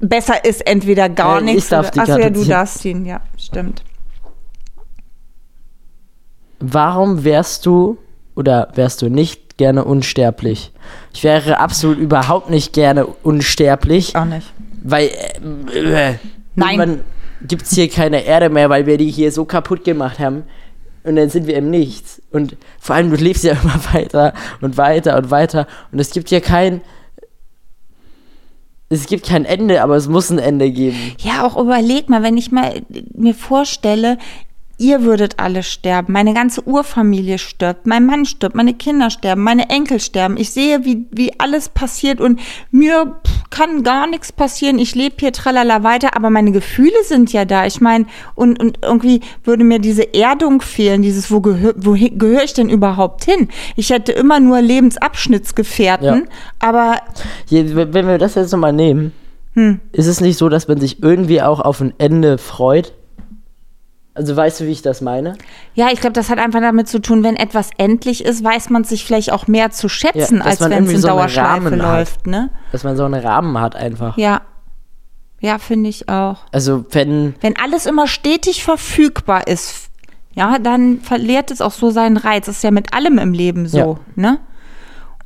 besser 0.00 0.44
ist 0.44 0.66
entweder 0.66 1.08
gar 1.08 1.40
Äh, 1.40 1.44
nichts. 1.44 1.64
ich 1.64 1.68
darf 1.70 1.90
oder, 1.92 2.02
Achso, 2.02 2.18
ja, 2.18 2.30
du 2.30 2.40
ziehen. 2.40 2.48
darfst 2.50 2.78
ziehen, 2.78 3.04
ja, 3.04 3.20
stimmt. 3.36 3.82
Warum 6.58 7.24
wärst 7.24 7.66
du 7.66 7.98
oder 8.34 8.68
wärst 8.74 9.02
du 9.02 9.08
nicht 9.10 9.58
gerne 9.58 9.84
unsterblich? 9.84 10.72
Ich 11.12 11.22
wäre 11.24 11.58
absolut 11.60 11.98
überhaupt 11.98 12.50
nicht 12.50 12.72
gerne 12.72 13.06
unsterblich, 13.06 14.16
Auch 14.16 14.24
nicht. 14.24 14.52
weil 14.82 15.08
äh, 15.74 16.10
äh, 16.10 16.14
Nein. 16.54 16.80
irgendwann 16.80 17.00
gibt 17.46 17.62
es 17.62 17.72
hier 17.74 17.88
keine 17.90 18.24
Erde 18.24 18.48
mehr, 18.48 18.70
weil 18.70 18.86
wir 18.86 18.96
die 18.96 19.10
hier 19.10 19.30
so 19.30 19.44
kaputt 19.44 19.84
gemacht 19.84 20.18
haben. 20.18 20.44
Und 21.04 21.16
dann 21.16 21.28
sind 21.28 21.46
wir 21.46 21.56
im 21.56 21.70
Nichts. 21.70 22.20
Und 22.36 22.56
vor 22.78 22.94
allem, 22.94 23.10
du 23.10 23.16
lebst 23.16 23.44
ja 23.44 23.52
immer 23.62 23.80
weiter 23.92 24.34
und 24.60 24.76
weiter 24.76 25.16
und 25.16 25.30
weiter. 25.30 25.66
Und 25.90 25.98
es 25.98 26.10
gibt 26.10 26.30
ja 26.30 26.40
kein. 26.40 26.82
Es 28.88 29.06
gibt 29.06 29.26
kein 29.26 29.44
Ende, 29.44 29.82
aber 29.82 29.96
es 29.96 30.06
muss 30.06 30.30
ein 30.30 30.38
Ende 30.38 30.70
geben. 30.70 30.96
Ja, 31.18 31.44
auch 31.44 31.56
überleg 31.56 32.08
mal, 32.08 32.22
wenn 32.22 32.36
ich 32.36 32.52
mal 32.52 32.82
mir 33.14 33.34
vorstelle, 33.34 34.16
ihr 34.78 35.02
würdet 35.02 35.38
alle 35.38 35.62
sterben, 35.62 36.12
meine 36.12 36.34
ganze 36.34 36.66
Urfamilie 36.66 37.38
stirbt, 37.38 37.86
mein 37.86 38.04
Mann 38.04 38.24
stirbt, 38.26 38.54
meine 38.54 38.74
Kinder 38.74 39.08
sterben, 39.10 39.42
meine 39.42 39.70
Enkel 39.70 40.00
sterben. 40.00 40.36
Ich 40.36 40.50
sehe, 40.50 40.84
wie, 40.84 41.06
wie 41.10 41.32
alles 41.40 41.68
passiert 41.70 42.20
und 42.20 42.40
mir 42.70 43.16
pff, 43.26 43.50
kann 43.50 43.82
gar 43.82 44.06
nichts 44.06 44.32
passieren. 44.32 44.78
Ich 44.78 44.94
lebe 44.94 45.16
hier 45.18 45.32
tralala 45.32 45.82
weiter, 45.82 46.14
aber 46.16 46.28
meine 46.30 46.52
Gefühle 46.52 47.04
sind 47.04 47.32
ja 47.32 47.44
da. 47.44 47.64
Ich 47.64 47.80
meine, 47.80 48.06
und, 48.34 48.60
und 48.60 48.78
irgendwie 48.82 49.20
würde 49.44 49.64
mir 49.64 49.78
diese 49.78 50.12
Erdung 50.14 50.60
fehlen, 50.60 51.00
dieses, 51.02 51.30
wo 51.30 51.40
gehöre 51.40 51.74
wo 51.76 51.92
gehöre 51.94 52.44
ich 52.44 52.52
denn 52.52 52.68
überhaupt 52.68 53.24
hin? 53.24 53.48
Ich 53.76 53.90
hätte 53.90 54.12
immer 54.12 54.40
nur 54.40 54.60
Lebensabschnittsgefährten, 54.60 56.04
Ja. 56.06 56.22
aber 56.58 56.96
wenn 57.50 58.06
wir 58.06 58.18
das 58.18 58.34
jetzt 58.34 58.52
nochmal 58.52 58.72
nehmen, 58.72 59.12
Hm. 59.54 59.80
ist 59.92 60.06
es 60.06 60.20
nicht 60.20 60.36
so, 60.36 60.50
dass 60.50 60.68
man 60.68 60.78
sich 60.78 61.02
irgendwie 61.02 61.40
auch 61.40 61.60
auf 61.60 61.80
ein 61.80 61.94
Ende 61.96 62.36
freut? 62.36 62.92
Also 64.16 64.34
weißt 64.34 64.60
du, 64.60 64.64
wie 64.66 64.70
ich 64.72 64.80
das 64.80 65.02
meine? 65.02 65.36
Ja, 65.74 65.88
ich 65.92 66.00
glaube, 66.00 66.14
das 66.14 66.30
hat 66.30 66.38
einfach 66.38 66.60
damit 66.60 66.88
zu 66.88 67.00
tun, 67.00 67.22
wenn 67.22 67.36
etwas 67.36 67.68
endlich 67.76 68.24
ist, 68.24 68.42
weiß 68.42 68.70
man 68.70 68.82
sich 68.84 69.04
vielleicht 69.04 69.30
auch 69.30 69.46
mehr 69.46 69.70
zu 69.70 69.88
schätzen, 69.90 70.38
Ja, 70.38 70.44
als 70.44 70.60
wenn 70.60 70.84
es 70.84 70.92
in 70.92 71.00
so 71.00 71.08
Dauerschleife 71.08 71.74
läuft, 71.76 72.26
ne? 72.26 72.48
Dass 72.72 72.82
man 72.82 72.96
so 72.96 73.04
einen 73.04 73.22
Rahmen 73.22 73.60
hat 73.60 73.76
einfach. 73.76 74.16
Ja. 74.16 74.40
Ja, 75.40 75.58
finde 75.58 75.90
ich 75.90 76.08
auch. 76.08 76.38
Also 76.50 76.86
wenn, 76.92 77.34
Wenn 77.42 77.56
alles 77.58 77.84
immer 77.84 78.06
stetig 78.06 78.64
verfügbar 78.64 79.46
ist, 79.46 79.90
ja, 80.34 80.58
dann 80.58 81.00
verliert 81.00 81.50
es 81.50 81.60
auch 81.60 81.72
so 81.72 81.90
seinen 81.90 82.16
Reiz. 82.16 82.46
Das 82.46 82.56
ist 82.56 82.64
ja 82.64 82.70
mit 82.70 82.94
allem 82.94 83.18
im 83.18 83.34
Leben 83.34 83.68
so, 83.68 83.78
Ja. 83.78 83.96
ne? 84.14 84.38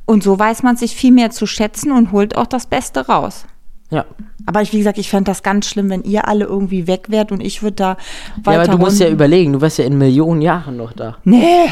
Und 0.05 0.21
so 0.23 0.37
weiß 0.37 0.63
man 0.63 0.75
sich 0.75 0.95
viel 0.95 1.11
mehr 1.13 1.31
zu 1.31 1.45
schätzen 1.45 1.93
und 1.93 2.11
holt 2.11 2.35
auch 2.35 2.47
das 2.47 2.65
Beste 2.65 3.07
raus. 3.07 3.45
Ja. 3.91 4.05
Aber 4.47 4.61
ich, 4.63 4.73
wie 4.73 4.79
gesagt, 4.79 4.97
ich 4.97 5.09
fände 5.09 5.29
das 5.29 5.43
ganz 5.43 5.67
schlimm, 5.67 5.89
wenn 5.91 6.01
ihr 6.03 6.27
alle 6.27 6.45
irgendwie 6.45 6.87
weg 6.87 7.05
wärt 7.09 7.31
und 7.31 7.41
ich 7.41 7.61
würde 7.61 7.75
da 7.75 7.97
weiter 8.43 8.51
Ja, 8.53 8.63
aber 8.63 8.71
du 8.71 8.77
musst 8.79 8.99
ja 8.99 9.07
überlegen, 9.07 9.53
du 9.53 9.61
wärst 9.61 9.77
ja 9.77 9.85
in 9.85 9.97
Millionen 9.99 10.41
Jahren 10.41 10.77
noch 10.77 10.93
da. 10.93 11.17
Nee. 11.23 11.69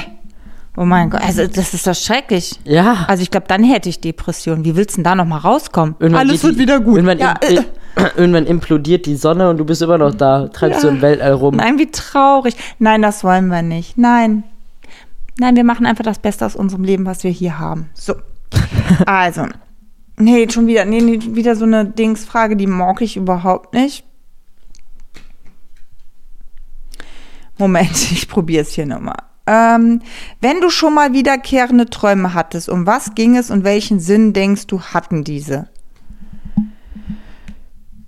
Oh 0.77 0.85
mein 0.85 1.09
Gott, 1.09 1.21
also 1.21 1.47
das 1.47 1.73
ist 1.73 1.87
doch 1.87 1.95
schrecklich. 1.95 2.59
Ja. 2.63 3.05
Also 3.07 3.23
ich 3.23 3.31
glaube, 3.31 3.47
dann 3.49 3.63
hätte 3.63 3.89
ich 3.89 3.99
Depression. 3.99 4.63
Wie 4.63 4.75
willst 4.75 4.91
du 4.91 4.97
denn 4.97 5.03
da 5.05 5.15
noch 5.15 5.25
mal 5.25 5.39
rauskommen? 5.39 5.95
Irgendwann 5.99 6.29
Alles 6.29 6.43
wird 6.43 6.55
die, 6.55 6.59
wieder 6.59 6.79
gut. 6.79 6.95
Irgendwann, 6.97 7.17
ja, 7.17 7.33
im, 7.49 7.65
irgendwann 8.15 8.45
implodiert 8.45 9.05
die 9.07 9.15
Sonne 9.15 9.49
und 9.49 9.57
du 9.57 9.65
bist 9.65 9.81
immer 9.81 9.97
noch 9.97 10.13
da, 10.13 10.47
treibst 10.47 10.83
Ja. 10.83 10.89
du 10.89 10.95
im 10.95 11.01
Weltall 11.01 11.33
rum. 11.33 11.55
nein, 11.55 11.79
wie 11.79 11.89
traurig. 11.89 12.55
Nein, 12.77 13.01
das 13.01 13.23
wollen 13.23 13.47
wir 13.47 13.61
nicht. 13.63 13.97
Nein. 13.97 14.43
Nein, 15.39 15.55
wir 15.55 15.63
machen 15.63 15.85
einfach 15.85 16.03
das 16.03 16.19
Beste 16.19 16.45
aus 16.45 16.55
unserem 16.55 16.83
Leben, 16.83 17.05
was 17.05 17.23
wir 17.23 17.31
hier 17.31 17.57
haben. 17.59 17.89
So. 17.95 18.15
Also. 19.05 19.45
Nee, 20.21 20.49
schon 20.49 20.67
wieder, 20.67 20.83
nee, 20.83 20.99
nee, 20.99 21.19
wieder 21.21 21.55
so 21.55 21.63
eine 21.63 21.85
Dingsfrage, 21.85 22.57
die 22.57 22.67
mag 22.67 23.01
ich 23.01 23.15
überhaupt 23.15 23.73
nicht. 23.73 24.05
Moment, 27.57 27.91
ich 28.11 28.27
probiere 28.27 28.63
es 28.63 28.73
hier 28.73 28.85
nochmal. 28.85 29.23
Ähm, 29.47 30.01
wenn 30.41 30.59
du 30.59 30.69
schon 30.69 30.93
mal 30.93 31.13
wiederkehrende 31.13 31.89
Träume 31.89 32.33
hattest, 32.33 32.69
um 32.69 32.85
was 32.85 33.15
ging 33.15 33.37
es 33.37 33.49
und 33.49 33.63
welchen 33.63 33.99
Sinn 33.99 34.33
denkst 34.33 34.67
du 34.67 34.81
hatten 34.81 35.23
diese? 35.23 35.69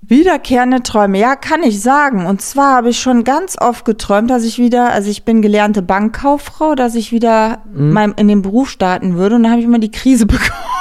Wiederkehrende 0.02 0.84
Träume, 0.84 1.18
ja, 1.18 1.38
kann 1.38 1.64
ich 1.64 1.82
sagen. 1.82 2.26
Und 2.26 2.42
zwar 2.42 2.76
habe 2.76 2.90
ich 2.90 3.00
schon 3.00 3.24
ganz 3.24 3.58
oft 3.58 3.86
geträumt, 3.86 4.30
dass 4.30 4.44
ich 4.44 4.60
wieder, 4.60 4.92
also 4.92 5.10
ich 5.10 5.24
bin 5.24 5.42
gelernte 5.42 5.82
Bankkauffrau, 5.82 6.76
dass 6.76 6.96
ich 6.96 7.14
wieder 7.14 7.64
mein, 7.74 8.12
in 8.18 8.28
den 8.28 8.42
Beruf 8.42 8.70
starten 8.70 9.16
würde. 9.16 9.38
Und 9.38 9.44
dann 9.44 9.52
habe 9.52 9.62
ich 9.62 9.68
immer 9.68 9.80
die 9.80 9.92
Krise 9.92 10.26
bekommen. 10.28 10.81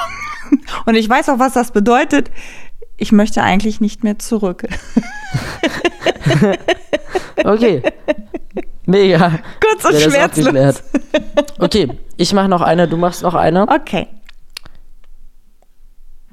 Und 0.85 0.95
ich 0.95 1.09
weiß 1.09 1.29
auch, 1.29 1.39
was 1.39 1.53
das 1.53 1.71
bedeutet. 1.71 2.31
Ich 2.97 3.11
möchte 3.11 3.41
eigentlich 3.41 3.81
nicht 3.81 4.03
mehr 4.03 4.19
zurück. 4.19 4.67
Okay. 7.43 7.81
Mega. 8.85 9.39
Kurz 9.59 9.85
und 9.85 9.99
schmerzlos. 9.99 10.83
Okay, 11.59 11.97
ich 12.17 12.33
mache 12.33 12.49
noch 12.49 12.61
eine, 12.61 12.87
du 12.87 12.97
machst 12.97 13.23
noch 13.23 13.35
eine. 13.35 13.67
Okay. 13.67 14.07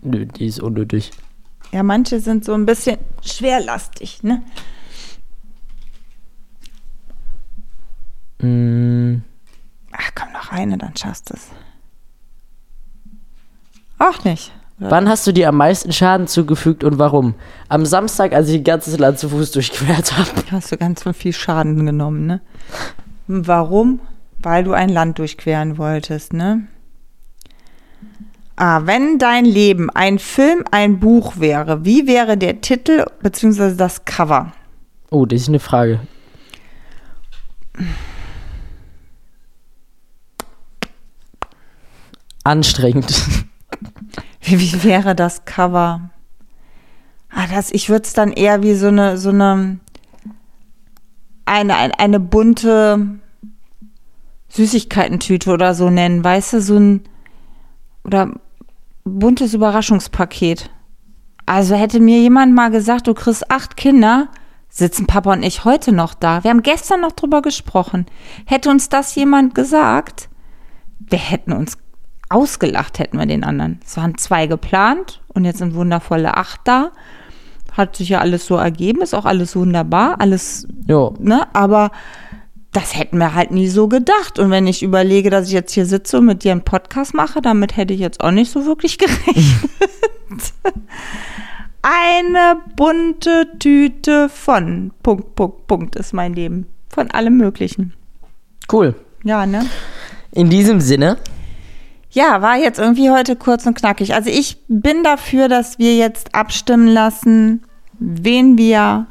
Nö, 0.03 0.27
die 0.27 0.47
ist 0.47 0.61
unnötig. 0.61 1.11
Ja, 1.73 1.83
manche 1.83 2.21
sind 2.21 2.45
so 2.45 2.55
ein 2.55 2.67
bisschen 2.67 2.99
schwerlastig, 3.23 4.23
ne? 4.23 4.43
Mm, 8.41 9.23
Ach, 9.93 10.11
komm 10.15 10.33
noch 10.33 10.51
eine, 10.53 10.79
dann 10.79 10.97
schaffst 10.97 11.31
du 11.31 11.35
es. 11.35 11.49
Auch 13.99 14.25
nicht. 14.25 14.53
Wann 14.81 15.09
hast 15.09 15.27
du 15.27 15.33
dir 15.33 15.49
am 15.49 15.57
meisten 15.57 15.93
Schaden 15.93 16.29
zugefügt 16.29 16.85
und 16.85 16.99
warum? 16.99 17.35
Am 17.69 17.85
Samstag, 17.85 18.33
als 18.33 18.49
ich 18.49 18.59
ein 18.59 18.65
ganzes 18.65 18.97
Land 18.97 19.19
zu 19.19 19.29
Fuß 19.29 19.51
durchquert 19.51 20.17
habe. 20.17 20.31
Hast 20.53 20.71
du 20.71 20.77
ganz 20.77 21.03
viel 21.17 21.33
Schaden 21.33 21.85
genommen, 21.85 22.27
ne? 22.27 22.41
Warum? 23.27 23.99
Weil 24.39 24.63
du 24.63 24.73
ein 24.73 24.89
Land 24.89 25.19
durchqueren 25.19 25.79
wolltest, 25.79 26.33
ne? 26.33 26.69
Ah, 28.55 28.83
wenn 28.85 29.19
dein 29.19 29.45
Leben 29.45 29.91
ein 29.91 30.21
Film, 30.21 30.65
ein 30.71 31.01
Buch 31.01 31.35
wäre, 31.39 31.85
wie 31.85 32.07
wäre 32.07 32.37
der 32.37 32.61
Titel 32.61 33.05
bzw. 33.21 33.75
das 33.75 34.05
Cover? 34.05 34.53
Oh, 35.11 35.27
das 35.27 35.43
ist 35.43 35.49
eine 35.49 35.61
Frage. 35.61 36.01
Anstrengend. 42.45 43.47
Wie, 44.41 44.61
wie 44.61 44.85
wäre 44.85 45.15
das 45.15 45.45
Cover? 45.45 46.11
Ah, 47.31 47.47
das, 47.47 47.71
ich 47.71 47.89
würde 47.89 48.05
es 48.05 48.15
dann 48.15 48.33
eher 48.33 48.63
wie 48.63 48.75
so 48.75 48.89
eine, 48.89 49.19
so 49.19 49.29
eine, 49.31 49.79
eine, 51.45 51.77
eine, 51.77 51.99
eine 51.99 52.21
bunte 52.21 53.19
Süßigkeitentüte 54.49 55.51
oder 55.51 55.75
so 55.75 55.91
nennen, 55.91 56.25
weißt 56.25 56.55
du, 56.55 56.61
so 56.63 56.79
ein, 56.79 57.03
oder 58.05 58.33
buntes 59.05 59.55
Überraschungspaket. 59.55 60.71
Also 61.47 61.75
hätte 61.75 62.01
mir 62.01 62.21
jemand 62.21 62.55
mal 62.55 62.71
gesagt, 62.71 63.07
du 63.07 63.15
kriegst 63.15 63.51
acht 63.51 63.77
Kinder, 63.77 64.29
sitzen 64.69 65.07
Papa 65.07 65.33
und 65.33 65.43
ich 65.43 65.65
heute 65.65 65.93
noch 65.93 66.15
da. 66.15 66.45
Wir 66.45 66.51
haben 66.51 66.63
gestern 66.63 67.01
noch 67.01 67.13
drüber 67.13 67.43
gesprochen. 67.43 68.07
Hätte 68.47 68.71
uns 68.71 68.89
das 68.89 69.15
jemand 69.15 69.55
gesagt, 69.55 70.29
wir 70.99 71.19
hätten 71.19 71.53
uns 71.53 71.79
ausgelacht, 72.29 72.99
hätten 72.99 73.19
wir 73.19 73.27
den 73.27 73.45
anderen. 73.45 73.81
Es 73.85 73.97
waren 73.97 74.17
zwei 74.19 74.47
geplant 74.47 75.21
und 75.29 75.45
jetzt 75.45 75.59
sind 75.59 75.75
wundervolle 75.75 76.37
acht 76.37 76.61
da. 76.65 76.91
Hat 77.73 77.95
sich 77.97 78.09
ja 78.09 78.19
alles 78.19 78.47
so 78.47 78.57
ergeben, 78.57 79.03
ist 79.03 79.15
auch 79.15 79.25
alles 79.25 79.55
wunderbar, 79.55 80.21
alles 80.21 80.67
Jo. 80.87 81.15
ne, 81.21 81.47
aber 81.55 81.91
das 82.73 82.97
hätten 82.97 83.19
wir 83.19 83.35
halt 83.35 83.51
nie 83.51 83.69
so 83.69 83.89
gedacht. 83.89 84.39
Und 84.39 84.51
wenn 84.51 84.67
ich 84.67 84.83
überlege, 84.83 85.31
dass 85.31 85.47
ich 85.47 85.53
jetzt 85.53 85.73
hier 85.73 85.87
sitze 85.87 86.19
und 86.19 86.27
mit 86.27 86.45
dir 86.45 86.53
einen 86.53 86.63
Podcast 86.65 87.15
mache, 87.15 87.41
damit 87.41 87.77
hätte 87.77 87.95
ich 87.95 88.01
jetzt 88.01 88.21
auch 88.23 88.31
nicht 88.31 88.51
so 88.51 88.67
wirklich 88.67 88.99
gerechnet. 88.99 90.53
Eine 91.83 92.57
bunte 92.77 93.47
Tüte 93.59 94.29
von 94.29 94.91
Punkt, 95.03 95.35
Punkt, 95.37 95.67
Punkt 95.67 95.97
ist 95.97 96.13
mein 96.13 96.35
Leben. 96.35 96.67
Von 96.91 97.11
allem 97.11 97.37
Möglichen. 97.37 97.95
Cool. 98.71 98.95
Ja, 99.25 99.47
ne? 99.47 99.65
In 100.33 100.51
diesem 100.51 100.81
Sinne, 100.81 101.17
Ja, 102.11 102.41
war 102.41 102.57
jetzt 102.57 102.79
irgendwie 102.79 103.11
heute 103.11 103.37
kurz 103.37 103.67
und 103.67 103.75
knackig. 103.75 104.15
Also 104.15 104.31
ich 104.31 104.59
bin 104.69 105.05
dafür, 105.05 105.49
dass 105.49 105.79
wir 105.79 105.97
jetzt 105.97 106.35
abstimmen 106.35 106.89
lassen, 106.89 107.63
wen 107.99 108.57
wir 108.57 109.07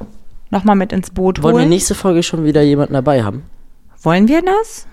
nochmal 0.50 0.76
mit 0.76 0.92
ins 0.92 1.12
Boot 1.12 1.44
Wollen 1.44 1.56
wir 1.56 1.60
holen. 1.62 1.70
nächste 1.70 1.94
Folge 1.94 2.24
schon 2.24 2.44
wieder 2.44 2.62
jemanden 2.64 2.94
dabei 2.94 3.24
haben? 3.24 3.44
Wollen 4.02 4.28
wir 4.28 4.42
das? 4.42 4.88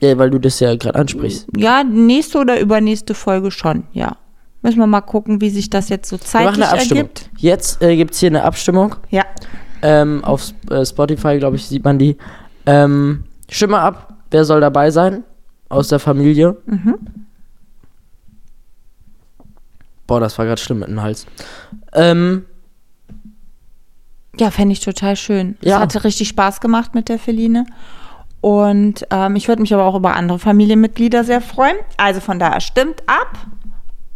Ja, 0.00 0.16
weil 0.18 0.30
du 0.30 0.38
das 0.38 0.60
ja 0.60 0.74
gerade 0.76 0.98
ansprichst. 0.98 1.48
Ja, 1.56 1.82
nächste 1.82 2.38
oder 2.38 2.60
übernächste 2.60 3.14
Folge 3.14 3.50
schon, 3.50 3.84
ja. 3.92 4.16
Müssen 4.62 4.78
wir 4.78 4.86
mal 4.86 5.00
gucken, 5.00 5.40
wie 5.40 5.50
sich 5.50 5.70
das 5.70 5.88
jetzt 5.88 6.08
so 6.08 6.16
Wir 6.16 6.20
zeitlich 6.20 6.50
machen 6.52 6.62
eine 6.62 6.72
Abstimmung. 6.72 7.02
ergibt. 7.04 7.30
Jetzt 7.38 7.82
äh, 7.82 7.96
gibt 7.96 8.14
es 8.14 8.20
hier 8.20 8.30
eine 8.30 8.44
Abstimmung. 8.44 8.96
Ja. 9.10 9.24
Ähm, 9.82 10.24
auf 10.24 10.52
äh, 10.70 10.84
Spotify, 10.86 11.38
glaube 11.38 11.56
ich, 11.56 11.66
sieht 11.66 11.84
man 11.84 11.98
die. 11.98 12.16
Ähm, 12.66 13.24
stimme 13.50 13.78
ab, 13.78 14.14
wer 14.30 14.44
soll 14.44 14.60
dabei 14.60 14.90
sein 14.90 15.22
aus 15.74 15.88
der 15.88 15.98
Familie. 15.98 16.56
Mhm. 16.66 16.96
Boah, 20.06 20.20
das 20.20 20.36
war 20.38 20.44
gerade 20.44 20.60
schlimm 20.60 20.80
mit 20.80 20.88
dem 20.88 21.00
Hals. 21.02 21.26
Ähm, 21.92 22.44
Ja, 24.38 24.50
fände 24.50 24.72
ich 24.72 24.80
total 24.80 25.14
schön. 25.16 25.56
Es 25.60 25.68
Ja. 25.70 25.78
hatte 25.80 26.02
richtig 26.04 26.28
Spaß 26.28 26.60
gemacht 26.60 26.94
mit 26.94 27.08
der 27.08 27.18
Feline. 27.20 27.66
Und 28.40 29.06
ähm, 29.10 29.36
ich 29.36 29.48
würde 29.48 29.62
mich 29.62 29.72
aber 29.72 29.84
auch 29.84 29.94
über 29.94 30.16
andere 30.16 30.38
Familienmitglieder 30.38 31.24
sehr 31.24 31.40
freuen. 31.40 31.76
Also 31.96 32.20
von 32.20 32.38
daher 32.38 32.60
stimmt 32.60 33.02
ab, 33.06 33.38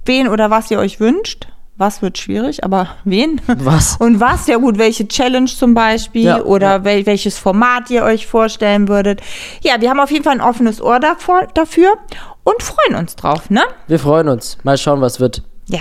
wen 0.04 0.28
oder 0.28 0.50
was 0.50 0.70
ihr 0.70 0.78
euch 0.80 1.00
wünscht. 1.00 1.48
Was 1.78 2.02
wird 2.02 2.18
schwierig, 2.18 2.64
aber 2.64 2.88
wen? 3.04 3.40
was? 3.46 3.96
Und 4.00 4.18
was, 4.20 4.48
ja 4.48 4.56
gut, 4.56 4.78
welche 4.78 5.06
Challenge 5.06 5.46
zum 5.46 5.74
Beispiel 5.74 6.24
Ja, 6.24 6.42
oder 6.42 6.66
ja. 6.68 6.84
Wel 6.84 7.06
welches 7.06 7.38
Format 7.38 7.88
ihr 7.90 8.02
euch 8.02 8.26
vorstellen 8.26 8.88
würdet. 8.88 9.20
Ja, 9.62 9.80
wir 9.80 9.88
haben 9.88 10.00
auf 10.00 10.10
jeden 10.10 10.24
Fall 10.24 10.34
ein 10.34 10.40
offenes 10.40 10.82
Ohr 10.82 10.98
davor, 10.98 11.46
dafür 11.54 11.96
und 12.42 12.62
freuen 12.62 12.98
uns 12.98 13.14
drauf, 13.14 13.48
ne? 13.48 13.62
Wir 13.86 14.00
freuen 14.00 14.28
uns. 14.28 14.58
Mal 14.64 14.76
schauen, 14.76 15.00
was 15.00 15.20
wird. 15.20 15.42
Ja. 15.68 15.78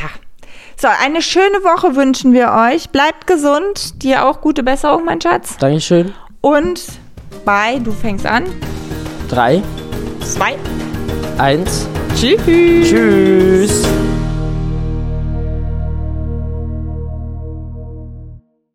So, 0.80 0.88
eine 1.04 1.24
schöne 1.24 1.64
Woche 1.64 1.96
wünschen 1.96 2.32
wir 2.34 2.52
euch. 2.52 2.90
Bleibt 2.92 3.26
gesund. 3.26 4.04
Dir 4.04 4.28
auch 4.28 4.42
gute 4.42 4.62
Besserung, 4.62 5.04
mein 5.06 5.20
Schatz. 5.20 5.58
Dankeschön. 5.58 6.14
Und 6.42 6.80
bei, 7.44 7.80
du 7.80 7.92
fängst 7.92 8.28
an. 8.28 8.44
Drei, 9.30 9.64
Zwei. 10.22 10.56
eins, 11.40 11.88
Tschüss. 12.16 12.40
tschüss. 12.88 13.84